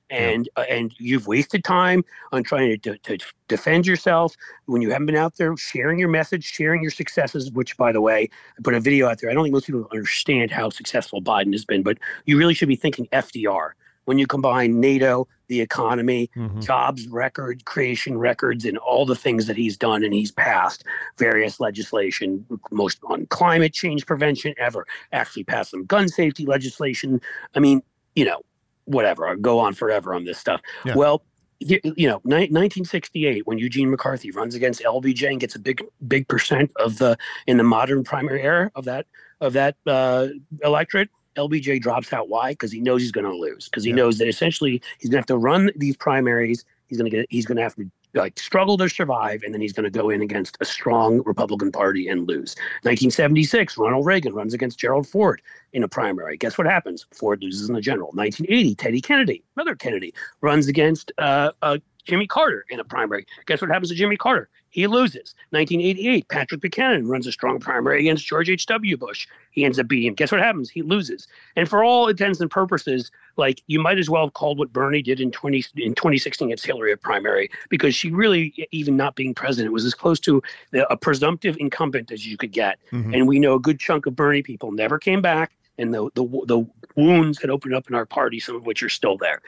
[0.10, 4.36] and uh, and you've wasted time on trying to, to, to defend yourself
[4.66, 8.02] when you haven't been out there sharing your message sharing your successes which by the
[8.02, 9.30] way i put a video out there.
[9.30, 12.68] I don't think most people understand how successful biden has been but you really should
[12.70, 13.72] be thinking fdr
[14.06, 16.64] when you combine nato the economy Mhm.
[16.64, 20.84] jobs record creation records and all the things that he's done and he's passed
[21.18, 27.20] various legislation most on climate change prevention ever actually passed some gun safety legislation.
[27.56, 27.82] I mean
[28.16, 28.42] you know
[28.90, 30.96] whatever i'll go on forever on this stuff Yeah.
[30.96, 31.24] well
[31.60, 35.84] you, you know ni- 1968 when eugene mccarthy runs against lbj and gets a big
[36.08, 37.18] big percent of the
[37.48, 39.06] in the modern primary era of that
[39.42, 40.28] of that uh,
[40.64, 42.28] electorate LBJ drops out.
[42.28, 42.52] Why?
[42.52, 43.70] Because he knows he's going to lose.
[43.70, 43.98] Because he Yeah.
[43.98, 46.66] knows that essentially he's going to have to run these primaries.
[46.88, 47.26] He's going to get.
[47.30, 50.10] He's going to have to like struggle to survive, and then he's going to go
[50.10, 52.56] in against a strong Republican Party and lose.
[52.84, 55.42] 1976, Ronald Reagan runs against Gerald Ford
[55.74, 56.38] in a primary.
[56.38, 57.06] Guess what happens?
[57.14, 58.10] Ford loses in the general.
[58.14, 63.26] 1980, Teddy Kennedy, another Kennedy, runs against uh, uh, Jimmy Carter in a primary.
[63.46, 64.50] Guess what happens to Jimmy Carter?
[64.72, 65.34] He loses.
[65.50, 68.98] 1988, Patrick Buchanan runs a strong primary against George H.W.
[68.98, 69.28] Bush.
[69.52, 70.14] He ends up beating him.
[70.14, 70.70] Guess what happens?
[70.70, 71.28] He loses.
[71.56, 75.02] And for all intents and purposes, like you might as well have called what Bernie
[75.02, 79.34] did in 20 in 2016 against Hillary a primary because she really, even not being
[79.34, 80.42] president, was as close to
[80.72, 82.78] the, a presumptive incumbent as you could get.
[82.92, 83.16] Mhm.
[83.16, 86.26] And we know a good chunk of Bernie people never came back, and the the
[86.46, 86.66] the
[86.96, 89.42] wounds had opened up in our party, some of which are still there.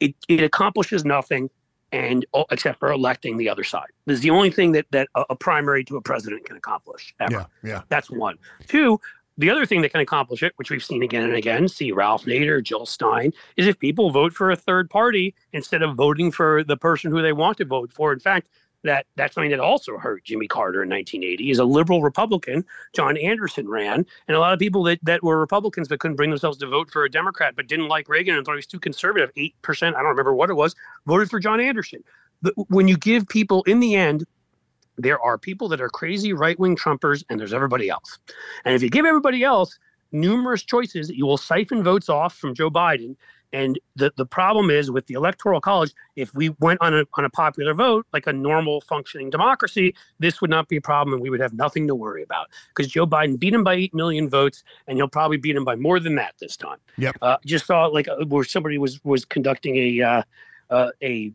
[0.00, 1.50] It it accomplishes nothing,
[1.92, 3.88] and oh, except for electing the other side.
[4.06, 7.14] This is the only thing that that a, a primary to a president can accomplish
[7.20, 7.32] ever.
[7.32, 7.82] Yeah, yeah.
[7.88, 8.38] That's one.
[8.66, 8.98] Two,
[9.38, 12.24] the other thing that can accomplish it, which we've seen again and again, see Ralph
[12.24, 16.64] Nader, Jill Stein, is if people vote for a third party instead of voting for
[16.64, 18.12] the person who they want to vote for.
[18.12, 18.48] In fact,
[18.84, 21.50] that that's something that also hurt Jimmy Carter in 1980.
[21.50, 22.64] Is a liberal Republican,
[22.94, 26.30] John Anderson ran, and a lot of people that, that were Republicans but couldn't bring
[26.30, 28.80] themselves to vote for a Democrat but didn't like Reagan and thought he was too
[28.80, 30.74] conservative, eight percent, I don't remember what it was,
[31.06, 32.02] voted for John Anderson.
[32.42, 34.24] The, when you give people, in the end,
[34.98, 38.18] there are people that are crazy right wing Trumpers, and there's everybody else.
[38.64, 39.78] And if you give everybody else
[40.12, 43.16] numerous choices, you will siphon votes off from Joe Biden.
[43.52, 47.24] And the, the problem is with the Electoral College, if we went on a, on
[47.24, 51.22] a popular vote, like a normal functioning democracy, this would not be a problem and
[51.22, 52.48] we would have nothing to worry about.
[52.68, 55.76] Because Joe Biden beat him by 8 million votes, and he'll probably beat him by
[55.76, 56.78] more than that this time.
[56.96, 57.16] Yep.
[57.20, 60.22] Uh, just saw like uh, where somebody was was conducting a uh,
[60.70, 61.32] uh, a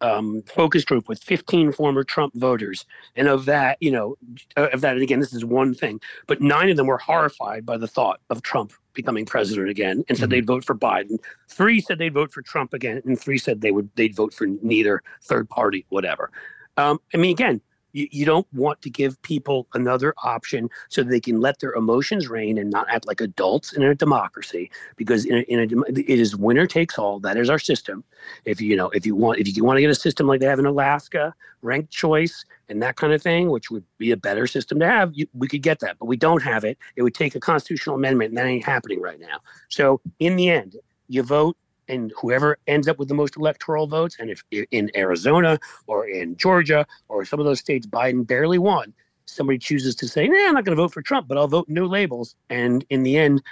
[0.00, 2.86] um, focus group with 15 former Trump voters,
[3.16, 4.16] and of that, you know,
[4.56, 7.66] uh, of that, and again, this is one thing, but nine of them were horrified
[7.66, 10.30] by the thought of Trump becoming president again, and said Mhm.
[10.32, 11.18] they'd vote for Biden.
[11.48, 14.46] Three said they'd vote for Trump again, and three said they would they'd vote for
[14.62, 16.30] neither third party, whatever.
[16.76, 17.60] Um, I mean, again,
[17.98, 22.28] you, you don't want to give people another option so they can let their emotions
[22.28, 24.70] reign and not act like adults in a democracy.
[24.96, 27.18] Because in a, in a it is winner takes all.
[27.18, 28.04] That is our system.
[28.44, 30.46] If you know if you want if you want to get a system like they
[30.46, 34.46] have in alaska ranked choice and that kind of thing which would be a better
[34.46, 35.98] system to have you, we could get that.
[35.98, 36.78] But we don't have it.
[36.94, 39.38] It would take a constitutional amendment and that ain't happening right now.
[39.68, 40.76] So in the end
[41.08, 41.56] you vote
[41.88, 46.36] and whoever ends up with the most electoral votes and if in arizona or in
[46.36, 48.92] georgia or some of those states biden barely won
[49.26, 51.66] somebody chooses to say nah, i'm not going to vote for trump but i'll vote
[51.68, 53.42] no labels and in the end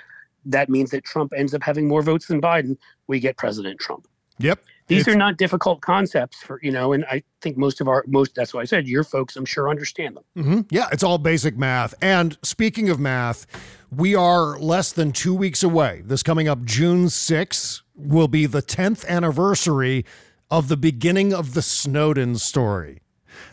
[0.48, 2.76] that means that Trump ends up having more votes than Biden.
[3.08, 4.06] We get President Trump.
[4.38, 4.60] Yep.
[4.86, 8.04] These It's- are not difficult concepts for you know, and I think most of our
[8.06, 8.36] most.
[8.36, 9.34] That's why I said your folks.
[9.34, 10.44] I'm sure understand them.
[10.44, 11.94] hmm Yeah, it's all basic math.
[12.00, 13.44] And speaking of math,
[13.96, 16.02] we are less than two weeks away.
[16.04, 20.04] This coming up June 6th will be the 10th anniversary
[20.50, 23.00] of the beginning of the Snowden story.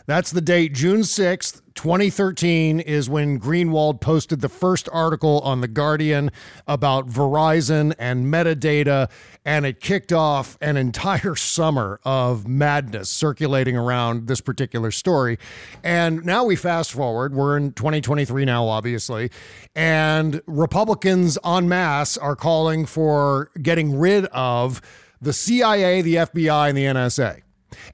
[0.06, 5.68] That's the date, June 6th, 2013, is when Greenwald posted the first article on The
[5.68, 6.30] Guardian
[6.68, 9.10] about Verizon and metadata,
[9.44, 15.38] and it kicked off an entire summer of madness circulating around this particular story.
[15.82, 19.30] And now we fast forward, we're in 2023 now, obviously,
[19.74, 24.80] and Republicans en masse are calling for getting rid of
[25.20, 27.43] the CIA, the FBI, and the NSA.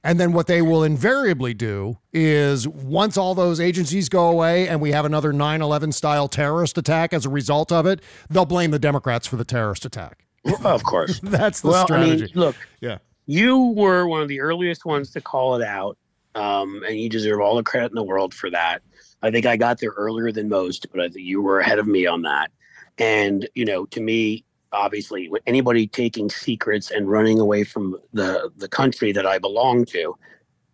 [0.03, 4.81] And then what they will invariably do is once all those agencies go away and
[4.81, 8.71] we have another 9 11 style terrorist attack as a result of it, they'll blame
[8.71, 10.25] the Democrats for the terrorist attack.
[10.63, 11.19] Of course.
[11.21, 12.23] That's the well, strategy.
[12.23, 12.97] I mean, look, yeah.
[13.25, 15.97] you were one of the earliest ones to call it out,
[16.35, 18.81] um, and you deserve all the credit in the world for that.
[19.21, 21.87] I think I got there earlier than most, but I think you were ahead of
[21.87, 22.51] me on that.
[22.97, 28.51] And you know, to me, obviously, with anybody taking secrets and running away from the
[28.57, 30.15] the country that I belong to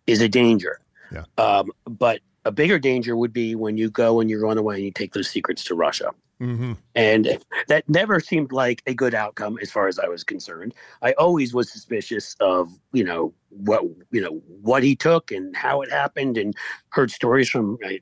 [0.06, 0.80] is a danger.
[1.12, 1.24] Yeah.
[1.36, 4.84] Um, but a bigger danger would be when you go and you run away and
[4.84, 6.10] you take those secrets to Russia.
[6.40, 6.74] Mm-hmm.
[6.94, 10.72] And that never seemed like a good outcome as far as I was concerned.
[11.02, 13.82] I always was suspicious of, you know, what,
[14.12, 16.54] you know, what he took and how it happened and
[16.90, 18.00] heard stories from, I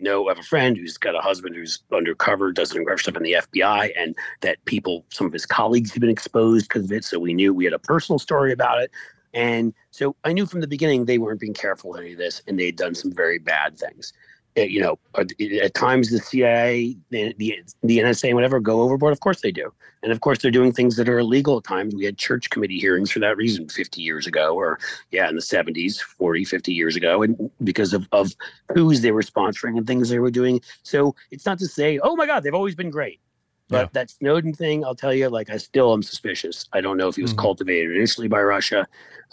[0.00, 3.22] know of a friend who's got a husband who's undercover, does an undercover stuff in
[3.22, 7.04] the FBI and that people, some of his colleagues have been exposed because of it.
[7.04, 8.90] So we knew we had a personal story about it.
[9.32, 12.42] And so I knew from the beginning they weren't being careful with any of this
[12.48, 14.12] and they'd done some very bad things.
[14.56, 19.12] Uh, You know, at at times the CIA, the, the, the NSA, whatever, go overboard.
[19.12, 19.72] Of course they do.
[20.02, 21.94] And of course they're doing things that are illegal at times.
[21.94, 24.78] We had church committee hearings for that reason 50 years ago, or
[25.10, 28.32] yeah, in the 70s, 40, 50 years ago, and because of, of
[28.72, 30.60] who's they were sponsoring and things they were doing.
[30.82, 33.20] So it's not to say, oh my God, they've always been great.
[33.68, 36.66] But that Snowden thing, I'll tell you, like I still am suspicious.
[36.72, 37.38] I don't know if he was Mhm.
[37.38, 38.86] cultivated initially by Russia.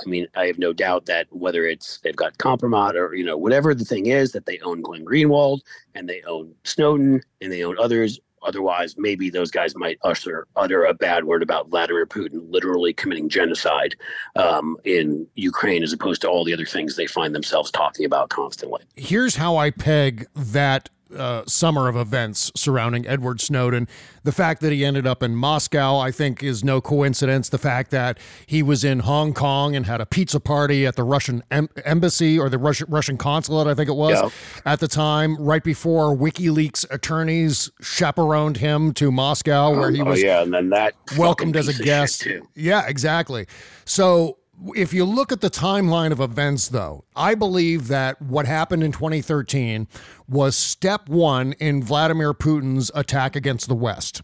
[0.04, 3.38] I mean, I have no doubt that whether it's they've got compromise or you know
[3.38, 5.60] whatever the thing is that they own Glenn Greenwald
[5.94, 8.20] and they own Snowden and they own others.
[8.46, 13.30] Otherwise, maybe those guys might usher utter a bad word about Vladimir Putin literally committing
[13.30, 13.96] genocide
[14.36, 18.30] um, in Ukraine, as opposed to all the other things they find themselves talking about
[18.30, 18.82] constantly.
[18.98, 23.88] Here's how I peg that uh, summer of events surrounding Edward Snowden.
[24.24, 27.50] The fact that he ended up in Moscow, I think, is no coincidence.
[27.50, 31.04] The fact that he was in Hong Kong and had a pizza party at the
[31.04, 34.30] Russian em- embassy or the Russian Russian consulate, I think it was, Yeah.
[34.66, 40.24] at the time, right before WikiLeaks attorneys chaperoned him to Moscow, where he oh, was
[40.24, 42.28] yeah, and then that welcomed as a piece of shit, guest.
[42.56, 43.48] Yeah, exactly.
[43.86, 44.38] So
[44.76, 48.92] if you look at the timeline of events, though, I believe that what happened in
[48.92, 49.88] 2013
[50.28, 54.22] was step one in Vladimir Putin's attack against the West.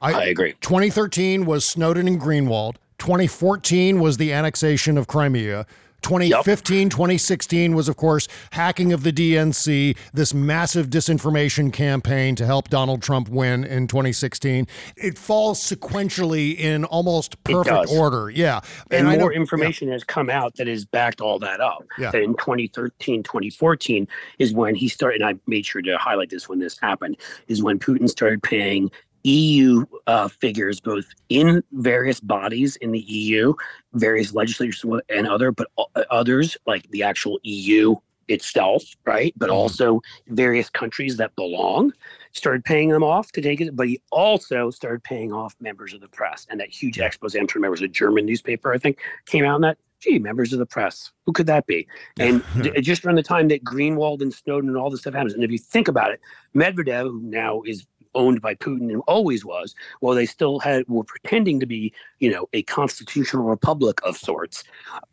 [0.00, 0.54] I agree.
[0.60, 2.76] 2013 was Snowden and Greenwald.
[2.98, 5.66] 2014 was the annexation of Crimea.
[6.02, 12.68] 2015, 2016 was, of course, hacking of the DNC, this massive disinformation campaign to help
[12.68, 14.66] Donald Trump win in 2016.
[14.96, 18.30] It falls sequentially in almost perfect order.
[18.30, 18.60] Yeah.
[18.90, 21.84] and, know- more information has come out that has backed all that up.
[21.98, 22.10] Yeah.
[22.10, 26.48] That in 2013, 2014 is when he started, and I made sure to highlight this
[26.48, 27.16] when this happened,
[27.48, 28.90] is when Putin started paying
[29.28, 33.52] EU uh, figures, both in various bodies in the EU,
[33.92, 35.68] various legislatures and other, but
[36.10, 37.94] others like the actual EU
[38.28, 39.34] itself, right?
[39.36, 41.92] But also various countries that belong
[42.32, 43.74] started paying them off to take it.
[43.74, 46.46] But he also started paying off members of the press.
[46.48, 49.60] And that huge expose, I'm remember, was a German newspaper, I think, came out on
[49.62, 49.78] that.
[50.00, 51.10] Gee, members of the press.
[51.26, 51.88] Who could that be?
[52.20, 52.44] And
[52.80, 55.34] just around the time that Greenwald and Snowden and all this stuff happens.
[55.34, 56.20] And if you think about it,
[56.54, 57.84] Medvedev, who now is
[58.18, 62.30] owned by Putin and always was, while they still had were pretending to be, you
[62.30, 64.64] know, a constitutional republic of sorts.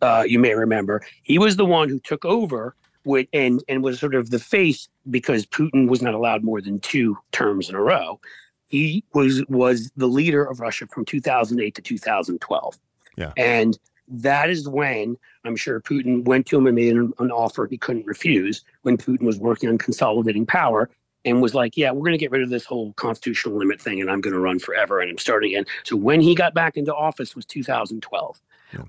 [0.01, 2.75] Uh, you may remember he was the one who took over
[3.05, 6.79] with and and was sort of the face because Putin was not allowed more than
[6.79, 8.19] two terms in a row.
[8.67, 12.79] He was was the leader of Russia from 2008 to 2012.
[13.15, 13.31] Yeah.
[13.37, 13.77] And
[14.07, 17.77] that is when I'm sure Putin went to him and made an, an offer he
[17.77, 20.89] couldn't refuse when Putin was working on consolidating power
[21.25, 23.99] and was like, yeah, we're going to get rid of this whole constitutional limit thing
[23.99, 25.65] and I'm going to run forever and I'm starting again.
[25.83, 28.39] So when he got back into office was 2012.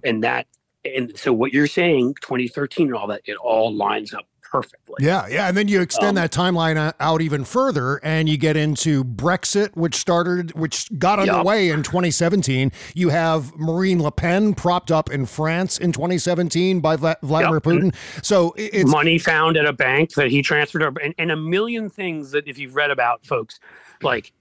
[0.05, 0.47] And that,
[0.85, 4.97] and so what you're saying, 2013 and all that, it all lines up perfectly.
[5.01, 8.57] Yeah, yeah, and then you extend Um, that timeline out even further, and you get
[8.57, 12.73] into Brexit, which started, which got underway in 2017.
[12.95, 17.63] You have Marine Le Pen propped up in France in 2017 by Vladimir Yup.
[17.63, 17.95] Putin.
[18.23, 21.91] So it's money found at a bank that he transferred over, and, and a million
[21.91, 23.61] things that if you've read about folks
[24.03, 24.33] like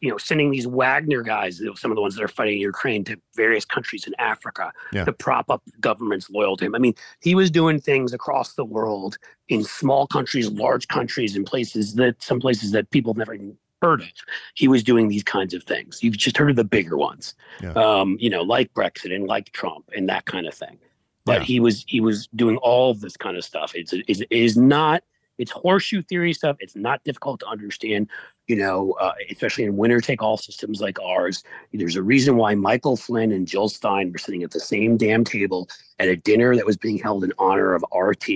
[0.00, 3.04] you know sending these wagner guys some of the ones that are fighting in ukraine
[3.04, 5.04] to various countries in africa Yeah.
[5.04, 8.64] to prop up governments loyal to him i mean he was doing things across the
[8.64, 13.34] world in small countries large countries in places that some places that people have never
[13.34, 14.08] even heard of
[14.54, 17.72] he was doing these kinds of things you've just heard of the bigger ones Yeah.
[17.72, 20.78] um, you know like brexit and like trump and that kind of thing
[21.24, 21.44] but Yeah.
[21.44, 23.72] he was he was doing all of this kind of stuff.
[23.74, 25.02] It's it's- it is not
[25.38, 26.56] it's horseshoe theory stuff.
[26.60, 28.08] It's not difficult to understand.
[28.46, 31.44] You know, uh, especially in winner take all systems like ours.
[31.72, 35.22] There's a reason why Michael Flynn and Jill Stein were sitting at the same damn
[35.22, 35.68] table
[35.98, 38.28] at a dinner that was being held in honor of RT,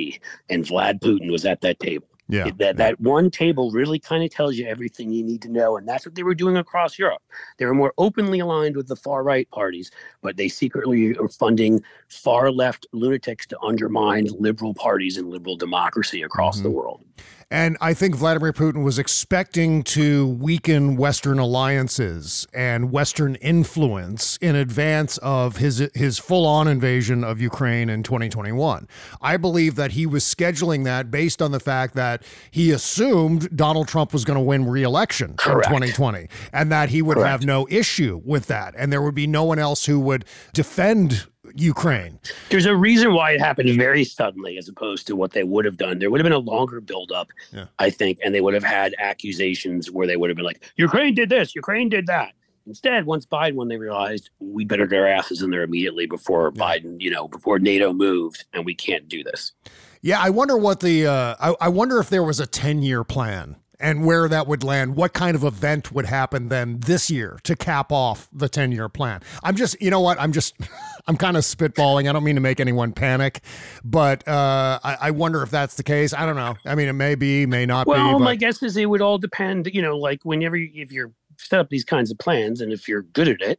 [0.50, 2.06] and Vlad Putin was at that table.
[2.32, 5.76] Yeah, That that one table really kind of tells you everything you need to know,
[5.76, 7.22] and that's what they were doing across Europe.
[7.58, 9.90] They were more openly aligned with the far right parties,
[10.22, 16.22] but they secretly are funding far left lunatics to undermine liberal parties and liberal democracy
[16.22, 16.78] across the mm-hmm.
[16.78, 17.04] world.
[17.52, 24.56] And I think Vladimir Putin was expecting to weaken Western alliances and Western influence in
[24.56, 28.88] advance of his his full-on invasion of Ukraine in 2021.
[29.20, 33.86] I believe that he was scheduling that based on the fact that he assumed Donald
[33.86, 35.66] Trump was going to win re-election Correct.
[35.66, 37.28] in 2020 and that he would Correct.
[37.28, 40.24] have no issue with that and there would be no one else who would
[40.54, 41.26] defend
[41.56, 42.18] Ukraine.
[42.50, 45.76] There's a reason why it happened very suddenly as opposed to what they would have
[45.76, 45.98] done.
[45.98, 47.66] There would have been a longer buildup, Yeah.
[47.78, 51.14] I think, and they would have had accusations where they would have been like, Ukraine
[51.14, 52.32] did this, Ukraine did that.
[52.66, 56.52] Instead, once Biden, when they realized we better get our asses in there immediately before
[56.52, 59.52] Biden, you know, before NATO moved, and we can't do this.
[60.00, 63.02] Yeah, I wonder what the uh, I, I wonder if there was a ten year
[63.02, 64.94] plan and where that would land.
[64.94, 68.88] What kind of event would happen then this year to cap off the ten year
[68.88, 69.22] plan?
[69.42, 70.20] I'm just, you know what?
[70.20, 70.54] I'm just,
[71.06, 72.08] I'm kind of spitballing.
[72.08, 73.40] I don't mean to make anyone panic,
[73.84, 76.14] but uh, I, I wonder if that's the case.
[76.14, 76.56] I don't know.
[76.64, 78.10] I mean, it may be, may not Well, be.
[78.10, 81.12] Well, my guess is it would all depend, you know, like whenever you, if you're
[81.38, 83.58] set up these kinds of plans and if you're good at it,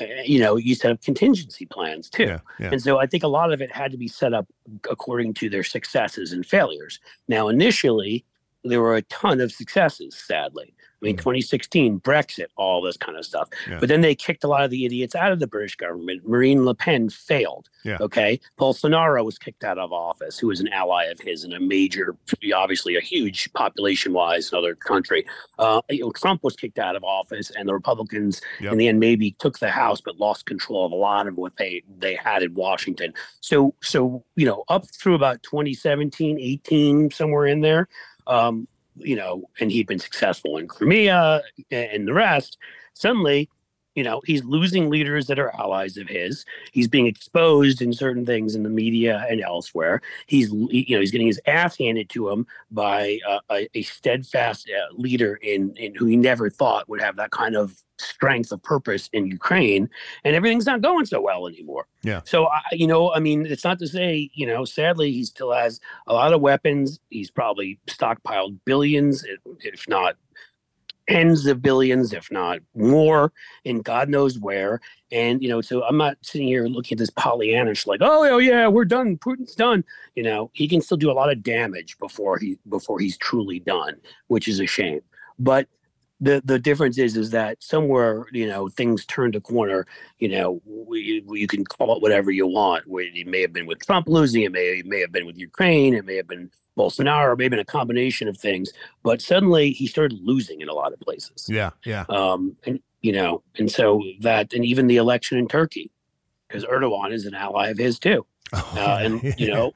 [0.00, 2.24] uh, you know, you set up contingency plans too.
[2.24, 4.46] yeah, yeah, And so I think a lot of it had to be set up
[4.90, 7.00] according to their successes and failures.
[7.28, 8.24] Now, initially,
[8.64, 10.74] there were a ton of successes, sadly.
[11.02, 13.48] I mean, 2016, Brexit, all this kind of stuff.
[13.68, 13.78] Yeah.
[13.80, 16.28] But then they kicked a lot of the idiots out of the British government.
[16.28, 17.68] Marine Le Pen failed.
[17.84, 17.98] Yeah.
[18.00, 18.38] Okay.
[18.58, 22.16] Bolsonaro was kicked out of office, who was an ally of his in a major,
[22.54, 25.26] obviously a huge population wise, another country.
[25.58, 28.72] Uh, you know, Trump was kicked out of office, and the Republicans Yep.
[28.72, 31.56] in the end maybe took the House, but lost control of a lot of what
[31.56, 33.12] they they had in Washington.
[33.40, 37.88] So so you know up through about 2017, 18, somewhere in there,
[38.26, 42.58] um, you know, and he'd been successful in Crimea and, the rest.
[42.94, 43.48] Suddenly,
[43.94, 46.44] you know, he's losing leaders that are allies of his.
[46.72, 50.00] He's being exposed in certain things in the media and elsewhere.
[50.26, 54.70] He's, you know, he's getting his ass handed to him by uh, a, a steadfast
[54.70, 58.60] uh, leader in, in who he never thought would have that kind of strength of
[58.62, 59.88] purpose in Ukraine,
[60.24, 61.86] and everything's not going so well anymore.
[62.02, 62.22] Yeah.
[62.24, 65.52] So I, you know, I mean, it's not to say, you know, sadly, he still
[65.52, 65.78] has
[66.08, 66.98] a lot of weapons.
[67.10, 70.16] He's probably stockpiled billions, if- if not
[71.08, 73.32] tens of billions, if not more,
[73.64, 74.80] in God knows where.
[75.10, 78.38] And you know, so I'm not sitting here looking at this Pollyannish like, oh, oh
[78.38, 79.18] yeah, we're done.
[79.18, 79.84] Putin's done.
[80.14, 83.60] You know, he can still do a lot of damage before he before he's truly
[83.60, 83.96] done,
[84.28, 85.00] which is a shame.
[85.38, 85.68] But
[86.20, 89.86] the the difference is is that somewhere you know things turned a corner.
[90.18, 92.84] You know, we, you can call it whatever you want.
[92.88, 94.42] It may have been with Trump losing.
[94.42, 95.94] It may it may have been with Ukraine.
[95.94, 97.32] It may have been Bolsonaro.
[97.32, 98.72] It may have been a combination of things.
[99.02, 101.46] But suddenly he started losing in a lot of places.
[101.50, 102.04] yeah, yeah.
[102.08, 105.90] Um, and you know, and so that, and even the election in Turkey,
[106.48, 108.26] because Erdogan is an ally of his too.
[108.54, 109.72] Uh, and you know,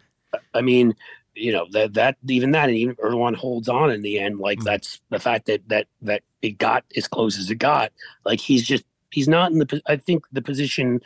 [0.55, 0.94] I mean,
[1.34, 4.38] you know that that even that, and even Erdogan holds on in the end.
[4.38, 4.64] Like Mm.
[4.64, 7.90] that's the fact that that that it got as close as it got.
[8.24, 9.80] Like he's just he's not in the.
[9.86, 11.01] I think the position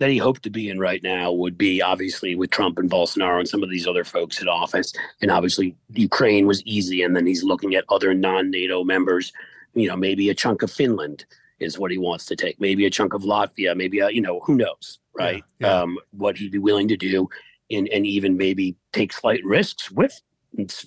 [0.00, 3.38] that he hoped to be in right now would be obviously with Trump and Bolsonaro
[3.38, 4.92] and some of these other folks in office.
[5.22, 9.32] And obviously Ukraine was easy, and then he's looking at other non-NATO members.
[9.74, 11.24] You know, maybe a chunk of Finland
[11.60, 12.60] is what he wants to take.
[12.60, 13.76] Maybe a chunk of Latvia.
[13.76, 15.44] Maybe a, you know who knows, right?
[15.58, 15.80] Yeah, yeah.
[15.82, 17.28] Um, what he'd be willing to do,
[17.70, 20.20] and and even maybe take slight risks with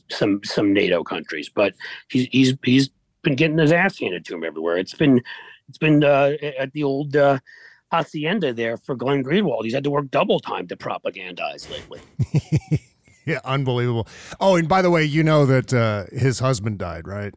[0.09, 1.49] some some NATO countries.
[1.49, 1.73] But
[2.09, 2.89] he's he's he's
[3.21, 4.77] been getting his ass handed to him everywhere.
[4.77, 5.21] It's been
[5.69, 7.15] it's been uh, at the old.
[7.15, 7.39] Uh,
[7.91, 9.63] Hacienda there for Glenn Greenwald.
[9.63, 12.01] He's had to work double time to propagandize lately.
[13.27, 14.07] Yeah, unbelievable.
[14.39, 17.33] Oh, and by the way, you know that uh, his husband died, right?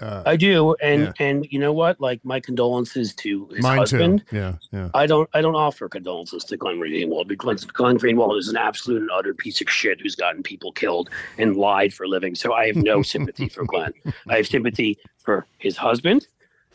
[0.00, 1.26] Uh, I do, and yeah.
[1.26, 2.00] and you know what?
[2.00, 4.24] Like my condolences to his mine husband.
[4.30, 4.36] too.
[4.36, 4.88] Yeah, yeah.
[4.94, 9.02] I don't I don't offer condolences to Glenn Greenwald because Glenn Greenwald is an absolute
[9.02, 12.34] and utter piece of shit who's gotten people killed and lied for a living.
[12.34, 13.92] So I have no sympathy for Glenn.
[14.28, 16.26] I have sympathy for his husband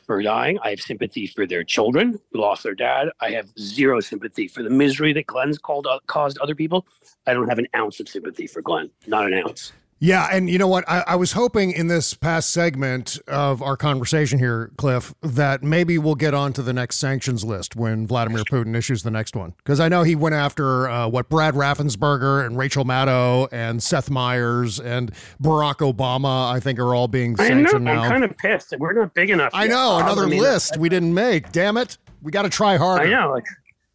[0.06, 0.60] for dying.
[0.64, 3.10] I have sympathy for their children who lost their dad.
[3.20, 6.86] I have zero sympathy for the misery that Glenn's called uh, caused other people.
[7.28, 8.90] I don't have an ounce of sympathy for Glenn.
[9.08, 9.74] Not an ounce.
[10.04, 10.84] Yeah, and you know what?
[10.86, 15.98] I, I was hoping in this past segment of our conversation here, Cliff, that maybe
[15.98, 19.54] we'll get on to the next sanctions list when Vladimir Putin issues the next one.
[19.60, 24.10] Because I know he went after uh, what Brad Raffensperger and Rachel Maddow and Seth
[24.10, 27.56] Meyers and Barack Obama, I think, are all being I know.
[27.56, 28.10] sanctioned I'm now.
[28.10, 29.52] kind of pissed that we're not big enough.
[29.54, 31.54] I yet, know, another I mean, list we didn't make.
[31.54, 31.98] Damn it.
[32.22, 33.06] We got to try harder.
[33.06, 33.32] I know.
[33.32, 33.46] Like,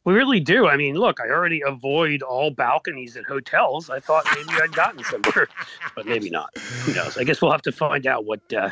[0.09, 0.67] we really do.
[0.67, 3.91] I mean, look, I already avoid all balconies at hotels.
[3.91, 5.49] I thought maybe I'd gotten somewhere,
[5.95, 6.57] but maybe not.
[6.57, 7.19] Who knows?
[7.19, 8.71] I guess we'll have to find out what uh,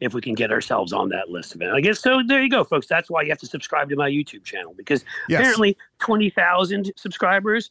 [0.00, 1.68] if we can get ourselves on that list of it.
[1.68, 2.22] I guess so.
[2.26, 2.86] There you go, folks.
[2.86, 5.40] That's why you have to subscribe to my YouTube channel because Yes.
[5.40, 7.70] apparently twenty thousand subscribers.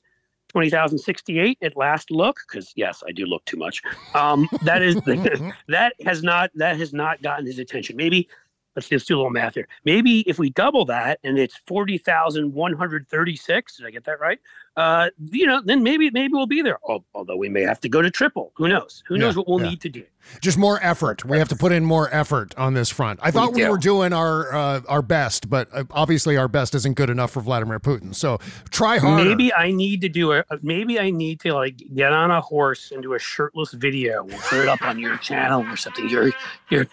[0.49, 3.83] 20,068 at last look because yes I do look too much
[4.15, 4.95] um that is
[5.67, 8.29] that has not that has not gotten his attention maybe
[8.77, 9.67] let's just do a little math here.
[9.83, 14.05] Maybe if we double that and it's forty thousand one hundred thirty-six, did I get
[14.05, 14.39] that right?
[14.77, 16.77] Uh, you know, then maybe maybe we'll be there.
[17.15, 18.53] Although we may have to go to triple.
[18.55, 19.03] Who knows?
[19.07, 19.69] Who knows Yeah, what we'll yeah.
[19.69, 20.03] need to do?
[20.39, 21.25] Just more effort.
[21.25, 23.19] We have to put in more effort on this front.
[23.23, 26.95] I thought we were doing our uh, our best, but uh, obviously our best isn't
[26.95, 28.13] good enough for Vladimir Putin.
[28.13, 28.37] So
[28.69, 29.25] try harder.
[29.25, 30.43] Maybe I need to do a.
[30.61, 34.23] Maybe I need to like get on a horse and do a shirtless video.
[34.23, 36.07] We'll put it up on your channel or something.
[36.07, 36.31] You're
[36.69, 36.85] you're.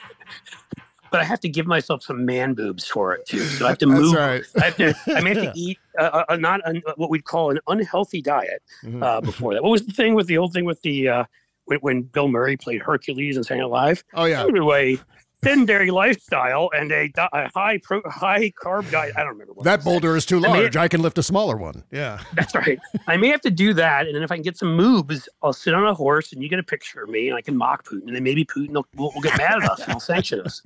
[1.15, 3.39] But I have to give myself some man boobs for it too.
[3.45, 4.15] So I have to move.
[4.15, 4.43] right.
[4.61, 4.95] I have to.
[5.17, 6.61] I may have to eat a, a, not
[6.97, 9.03] what we'd call an unhealthy diet Mm-hmm.
[9.03, 9.63] uh, before that.
[9.63, 11.25] What was the thing with the old thing with the uh,
[11.67, 14.03] when, when Bill Murray played Hercules and Staying Alive?
[14.15, 14.43] Oh yeah.
[14.43, 14.99] Anyway,
[15.45, 19.15] sedentary lifestyle and a, a high pro, high carb diet.
[19.17, 20.77] I don't remember what That boulder is too I mean- large.
[20.77, 21.85] I can lift a smaller one.
[21.93, 22.21] Yeah.
[22.35, 22.79] That's right.
[23.07, 25.53] I may have to do that, and then if I can get some moves, I'll
[25.53, 27.85] sit on a horse, and you get a picture of me, and I can mock
[27.87, 30.41] Putin, and then maybe Putin will, will, will get mad at us and he'll sanction
[30.41, 30.63] us.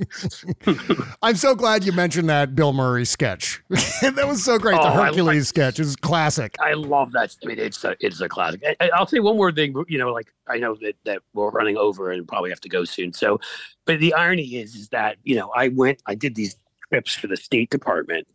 [1.22, 3.62] I'm so glad you mentioned that Bill Murray sketch.
[3.70, 4.74] that was so great.
[4.76, 6.54] the Oh, I Hercules like- sketch is classic.
[6.60, 7.36] I love that.
[7.42, 8.62] I mean, it's a, it's a classic.
[8.64, 9.74] I- I, I'll say one more thing.
[9.88, 12.84] You know, like I know that that we're running over and probably have to go
[12.84, 13.12] soon.
[13.12, 13.40] So,
[13.84, 16.56] but the irony is, is that you know, I went, I did these
[16.90, 18.26] trips for the State Department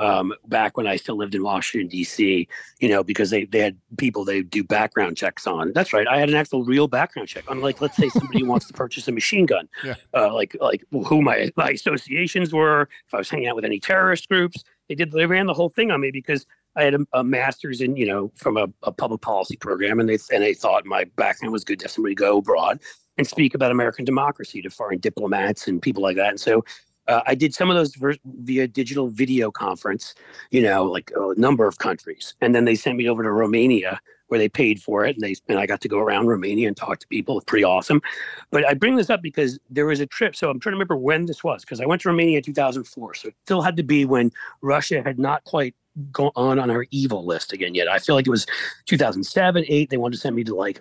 [0.00, 2.46] um, back when I still lived in Washington D.C.
[2.80, 5.72] You know, because they they had people they do background checks on.
[5.72, 6.06] That's right.
[6.06, 7.50] I had an actual real background check.
[7.50, 9.94] on like, let's say somebody wants to purchase a machine gun, Yeah.
[10.14, 13.80] uh, like like who my my associations were, if I was hanging out with any
[13.80, 14.62] terrorist groups.
[14.88, 15.10] They did.
[15.12, 16.44] They ran the whole thing on me because
[16.76, 20.08] I had a, a master's in, you know, from a, a public policy program, and
[20.08, 22.80] they and they thought my background was good to have somebody go abroad
[23.18, 26.30] and speak about American democracy to foreign diplomats and people like that.
[26.30, 26.64] And so
[27.08, 27.94] uh, I did some of those
[28.24, 30.14] via digital video conference,
[30.50, 34.00] you know, like a number of countries, and then they sent me over to Romania
[34.28, 36.74] where they paid for it, and they and I got to go around Romania and
[36.74, 37.36] talk to people.
[37.36, 38.00] It's pretty awesome.
[38.50, 40.34] But I bring this up because there was a trip.
[40.34, 43.14] So I'm trying to remember when this was because I went to Romania in 2004.
[43.14, 44.30] So it still had to be when
[44.62, 45.74] Russia had not quite
[46.12, 47.88] gone on on our evil list again yet.
[47.88, 48.46] I feel like it was
[48.86, 49.90] 2007, eight.
[49.90, 50.80] They wanted to send me to like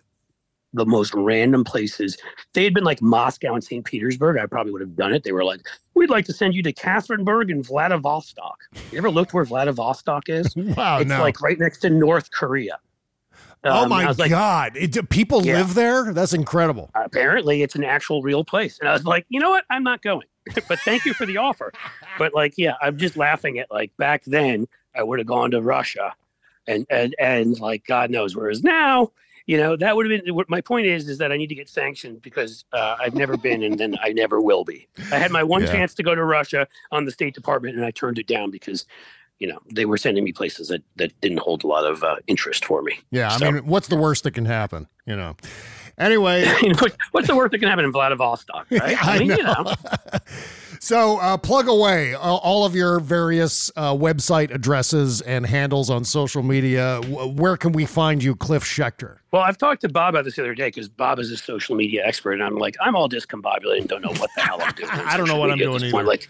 [0.73, 2.17] the most random places.
[2.53, 3.83] They had been like Moscow and St.
[3.83, 4.37] Petersburg.
[4.37, 5.23] I probably would have done it.
[5.23, 5.61] They were like,
[5.95, 8.57] "We'd like to send you to Catherineburg and Vladivostok."
[8.91, 10.55] You ever looked where Vladivostok is?
[10.55, 11.19] Wow, it's no.
[11.19, 12.79] like right next to North Korea.
[13.65, 14.77] oh Um, my like, God.
[14.77, 15.57] It, do people Yeah.
[15.57, 16.13] live there?
[16.13, 16.89] That's incredible.
[16.95, 18.79] apparently it's an actual real place.
[18.79, 19.65] And I was like, you know what?
[19.69, 20.27] I'm not going.
[20.67, 21.71] but thank you for the offer.
[22.17, 25.61] But like, yeah, I'm just laughing at like back then I would have gone to
[25.61, 26.13] Russia
[26.67, 29.11] and and and like God knows whereas now,
[29.45, 31.55] you know, that would have been what my point is is that I need to
[31.55, 34.87] get sanctioned because uh, I've never been and then I never will be.
[35.11, 35.71] I had my one Yeah.
[35.71, 38.85] chance to go to Russia on the State Department and I turned it down because
[39.39, 42.17] you know, they were sending me places that, that didn't hold a lot of uh,
[42.27, 42.99] interest for me.
[43.09, 43.31] Yeah.
[43.33, 44.87] I So- mean, what's the worst that can happen?
[45.07, 45.35] You know.
[46.01, 46.73] Anyway, You
[47.11, 48.97] what's the worst that can happen in Vladivostok, right?
[49.01, 49.53] I mean, you know.
[49.63, 49.73] know.
[50.83, 56.03] So uh, plug away uh, all of your various uh, website addresses and handles on
[56.03, 56.99] social media.
[57.03, 59.17] W- where can we find you, Cliff Schecter?
[59.31, 61.75] Well, I've talked to Bob about this the other day because Bob is a social
[61.75, 64.73] media expert, and I'm like, I'm all discombobulated and don't know what the hell I'm
[64.73, 64.89] doing.
[64.91, 66.01] I don't know what I'm doing this point.
[66.01, 66.05] either.
[66.05, 66.27] Like,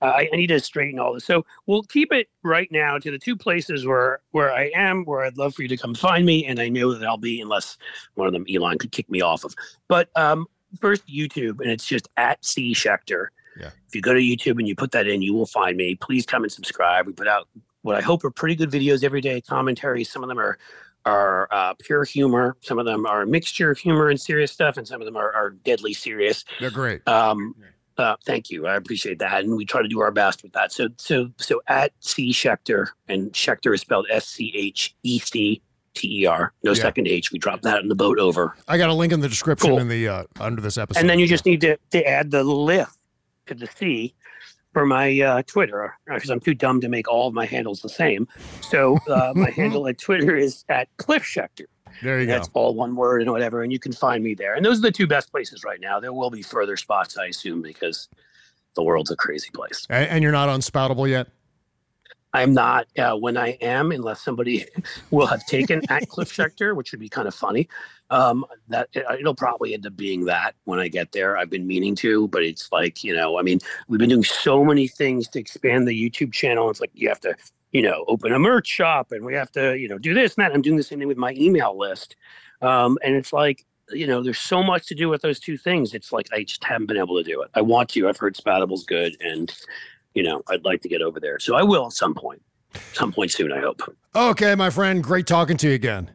[0.00, 1.24] uh, I, I need to straighten all this.
[1.24, 5.22] So we'll keep it right now to the two places where where I am, where
[5.24, 7.76] I'd love for you to come find me, and I know that I'll be unless
[8.14, 9.54] one of them Elon could kick me off of.
[9.88, 10.46] But um,
[10.80, 13.28] first, YouTube, and it's just at C Schecter.
[13.58, 13.70] Yeah.
[13.88, 15.96] If you go to YouTube and you put that in, you will find me.
[15.96, 17.06] Please come and subscribe.
[17.06, 17.48] We put out
[17.82, 20.10] what I hope are pretty good videos every day, commentaries.
[20.10, 20.58] Some of them are
[21.06, 22.56] are uh, pure humor.
[22.60, 25.16] Some of them are a mixture of humor and serious stuff, and some of them
[25.16, 26.44] are, are deadly serious.
[26.60, 27.06] They're great.
[27.08, 27.54] Um,
[27.96, 28.66] uh, thank you.
[28.66, 30.72] I appreciate that, and we try to do our best with that.
[30.72, 35.62] So, so, so at C Schecter, and Schecter is spelled S C H E C
[35.94, 36.52] T E R.
[36.64, 36.82] No Yeah.
[36.82, 37.30] second H.
[37.30, 39.78] We dropped that in the boat over, I got a link in the description Cool.
[39.78, 41.00] in the uh, under this episode.
[41.00, 42.96] and then you just need to to add the lift
[43.46, 44.14] to the C
[44.74, 47.88] for my uh, Twitter because I'm too dumb to make all of my handles the
[47.88, 48.28] same.
[48.60, 51.66] So uh, my handle at Twitter is at Cliff Schecter.
[52.02, 52.32] there you go.
[52.32, 54.54] That's all one word and whatever, and you can find me there.
[54.54, 56.00] And those are the two best places right now.
[56.00, 58.08] There will be further spots, I assume, because
[58.74, 59.86] the world's a crazy place.
[59.88, 61.28] And, and you're not on Spoutible yet.
[62.34, 62.88] I'm not.
[62.98, 64.66] Uh, when I am, unless somebody
[65.10, 67.68] will have taken at Cliff Schecter, which would be kind of funny.
[68.10, 71.38] Um, that it, it'll probably end up being that when I get there.
[71.38, 74.64] I've been meaning to, but it's like you know, I mean, we've been doing so
[74.64, 76.68] many things to expand the YouTube channel.
[76.68, 77.36] It's like you have to,
[77.70, 80.44] you know, open a merch shop, and we have to, you know, do this and
[80.44, 80.52] that.
[80.52, 82.16] I'm doing the same thing with my email list,
[82.60, 83.64] um, and it's like.
[83.92, 85.92] You know, there's so much to do with those two things.
[85.92, 87.50] It's like I just haven't been able to do it.
[87.52, 88.08] I want to.
[88.08, 89.54] I've heard Spoutible's good, and
[90.14, 91.38] you know, I'd like to get over there.
[91.38, 92.42] So I will at some point,
[92.92, 93.82] some point soon, I hope.
[94.14, 95.02] Okay, my friend.
[95.02, 96.10] Great talking to you again.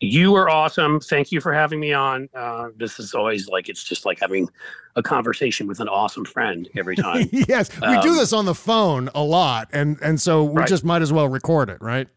[0.00, 1.00] You are awesome.
[1.00, 2.28] Thank you for having me on.
[2.34, 4.46] Uh, this is always like, it's just like having
[4.94, 7.28] a conversation with an awesome friend every time.
[7.32, 10.68] yes, we do Um, this on the phone a lot, and and so we Right.
[10.68, 12.08] just might as well record it, right?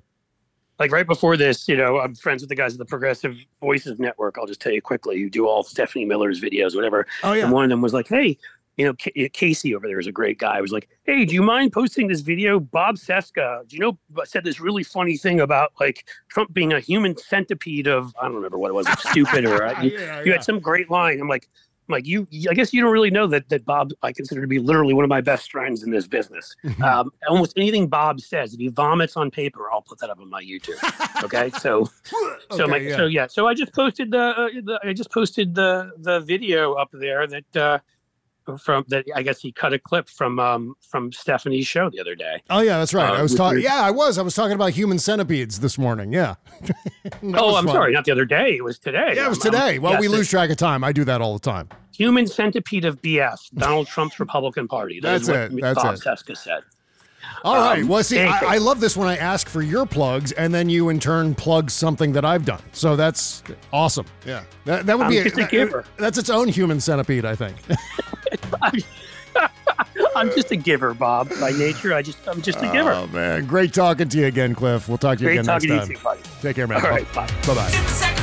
[0.78, 4.00] like right before this, you know, I'm friends with the guys at the Progressive Voices
[4.00, 4.38] Network.
[4.40, 7.06] I'll just tell you quickly, you do all Stephanie Miller's videos, whatever.
[7.22, 7.44] Oh yeah.
[7.44, 8.38] And one of them was like, hey,
[8.80, 10.56] you know, Ca- Casey over there is a great guy.
[10.56, 12.62] He was like, hey, do you mind posting this video?
[12.62, 16.80] Bob Cesca, do you know, said this really funny thing about like Trump being a
[16.80, 20.28] human centipede of, I don't remember what it was, stupid or uh, you, Yeah, you
[20.28, 20.32] yeah.
[20.32, 21.20] had some great line.
[21.20, 21.50] I'm like,
[21.90, 24.48] I'm like you, I guess you don't really know that that Bob I consider to
[24.48, 26.56] be literally one of my best friends in this business.
[26.84, 30.30] um, almost anything Bob says, if he vomits on paper, I'll put that up on
[30.30, 30.78] my YouTube.
[31.24, 31.90] Okay, so
[32.52, 32.96] so Okay, my yeah.
[32.96, 36.76] so yeah, so I just posted the, uh, the I just posted the the video
[36.76, 37.80] up there that uh,
[38.58, 42.16] from that I guess he cut a clip from um from Stephanie's show the other
[42.16, 42.42] day.
[42.50, 43.10] Oh yeah, that's right.
[43.10, 43.62] Uh, I was talking.
[43.62, 44.18] Yeah, I was.
[44.18, 46.12] I was talking about human centipedes this morning.
[46.14, 46.36] Yeah.
[47.34, 47.74] Oh, I'm fun.
[47.74, 48.56] sorry, not the other day.
[48.56, 49.14] It was today.
[49.16, 49.80] Yeah, it was today.
[49.80, 50.84] Well, we lose track of time.
[50.84, 51.70] I do that all the time.
[51.96, 53.50] Human centipede of BS.
[53.56, 55.00] Donald Trump's Republican Party.
[55.00, 56.02] That is That's what it, that's Bob it.
[56.02, 56.62] Cesca said.
[57.44, 57.82] All right.
[57.82, 58.20] Um, Well, see.
[58.20, 61.36] I, I love this when I ask for your plugs, and then you in turn
[61.36, 62.62] plug something that I've done.
[62.74, 64.06] So that's awesome.
[64.26, 65.86] Yeah, that, that would I'm be just a giver.
[65.98, 67.56] That's its own human centipede, I think.
[70.16, 71.30] I'm just a giver, Bob.
[71.40, 72.92] By nature, I just I'm just a giver.
[72.92, 74.90] Oh man, great talking to you again, Cliff.
[74.90, 75.90] We'll talk to you Great again next talking to time.
[75.92, 76.22] you too, buddy.
[76.42, 76.84] Take care, man.
[76.84, 77.28] All right, bye.
[77.48, 78.16] Bye bye.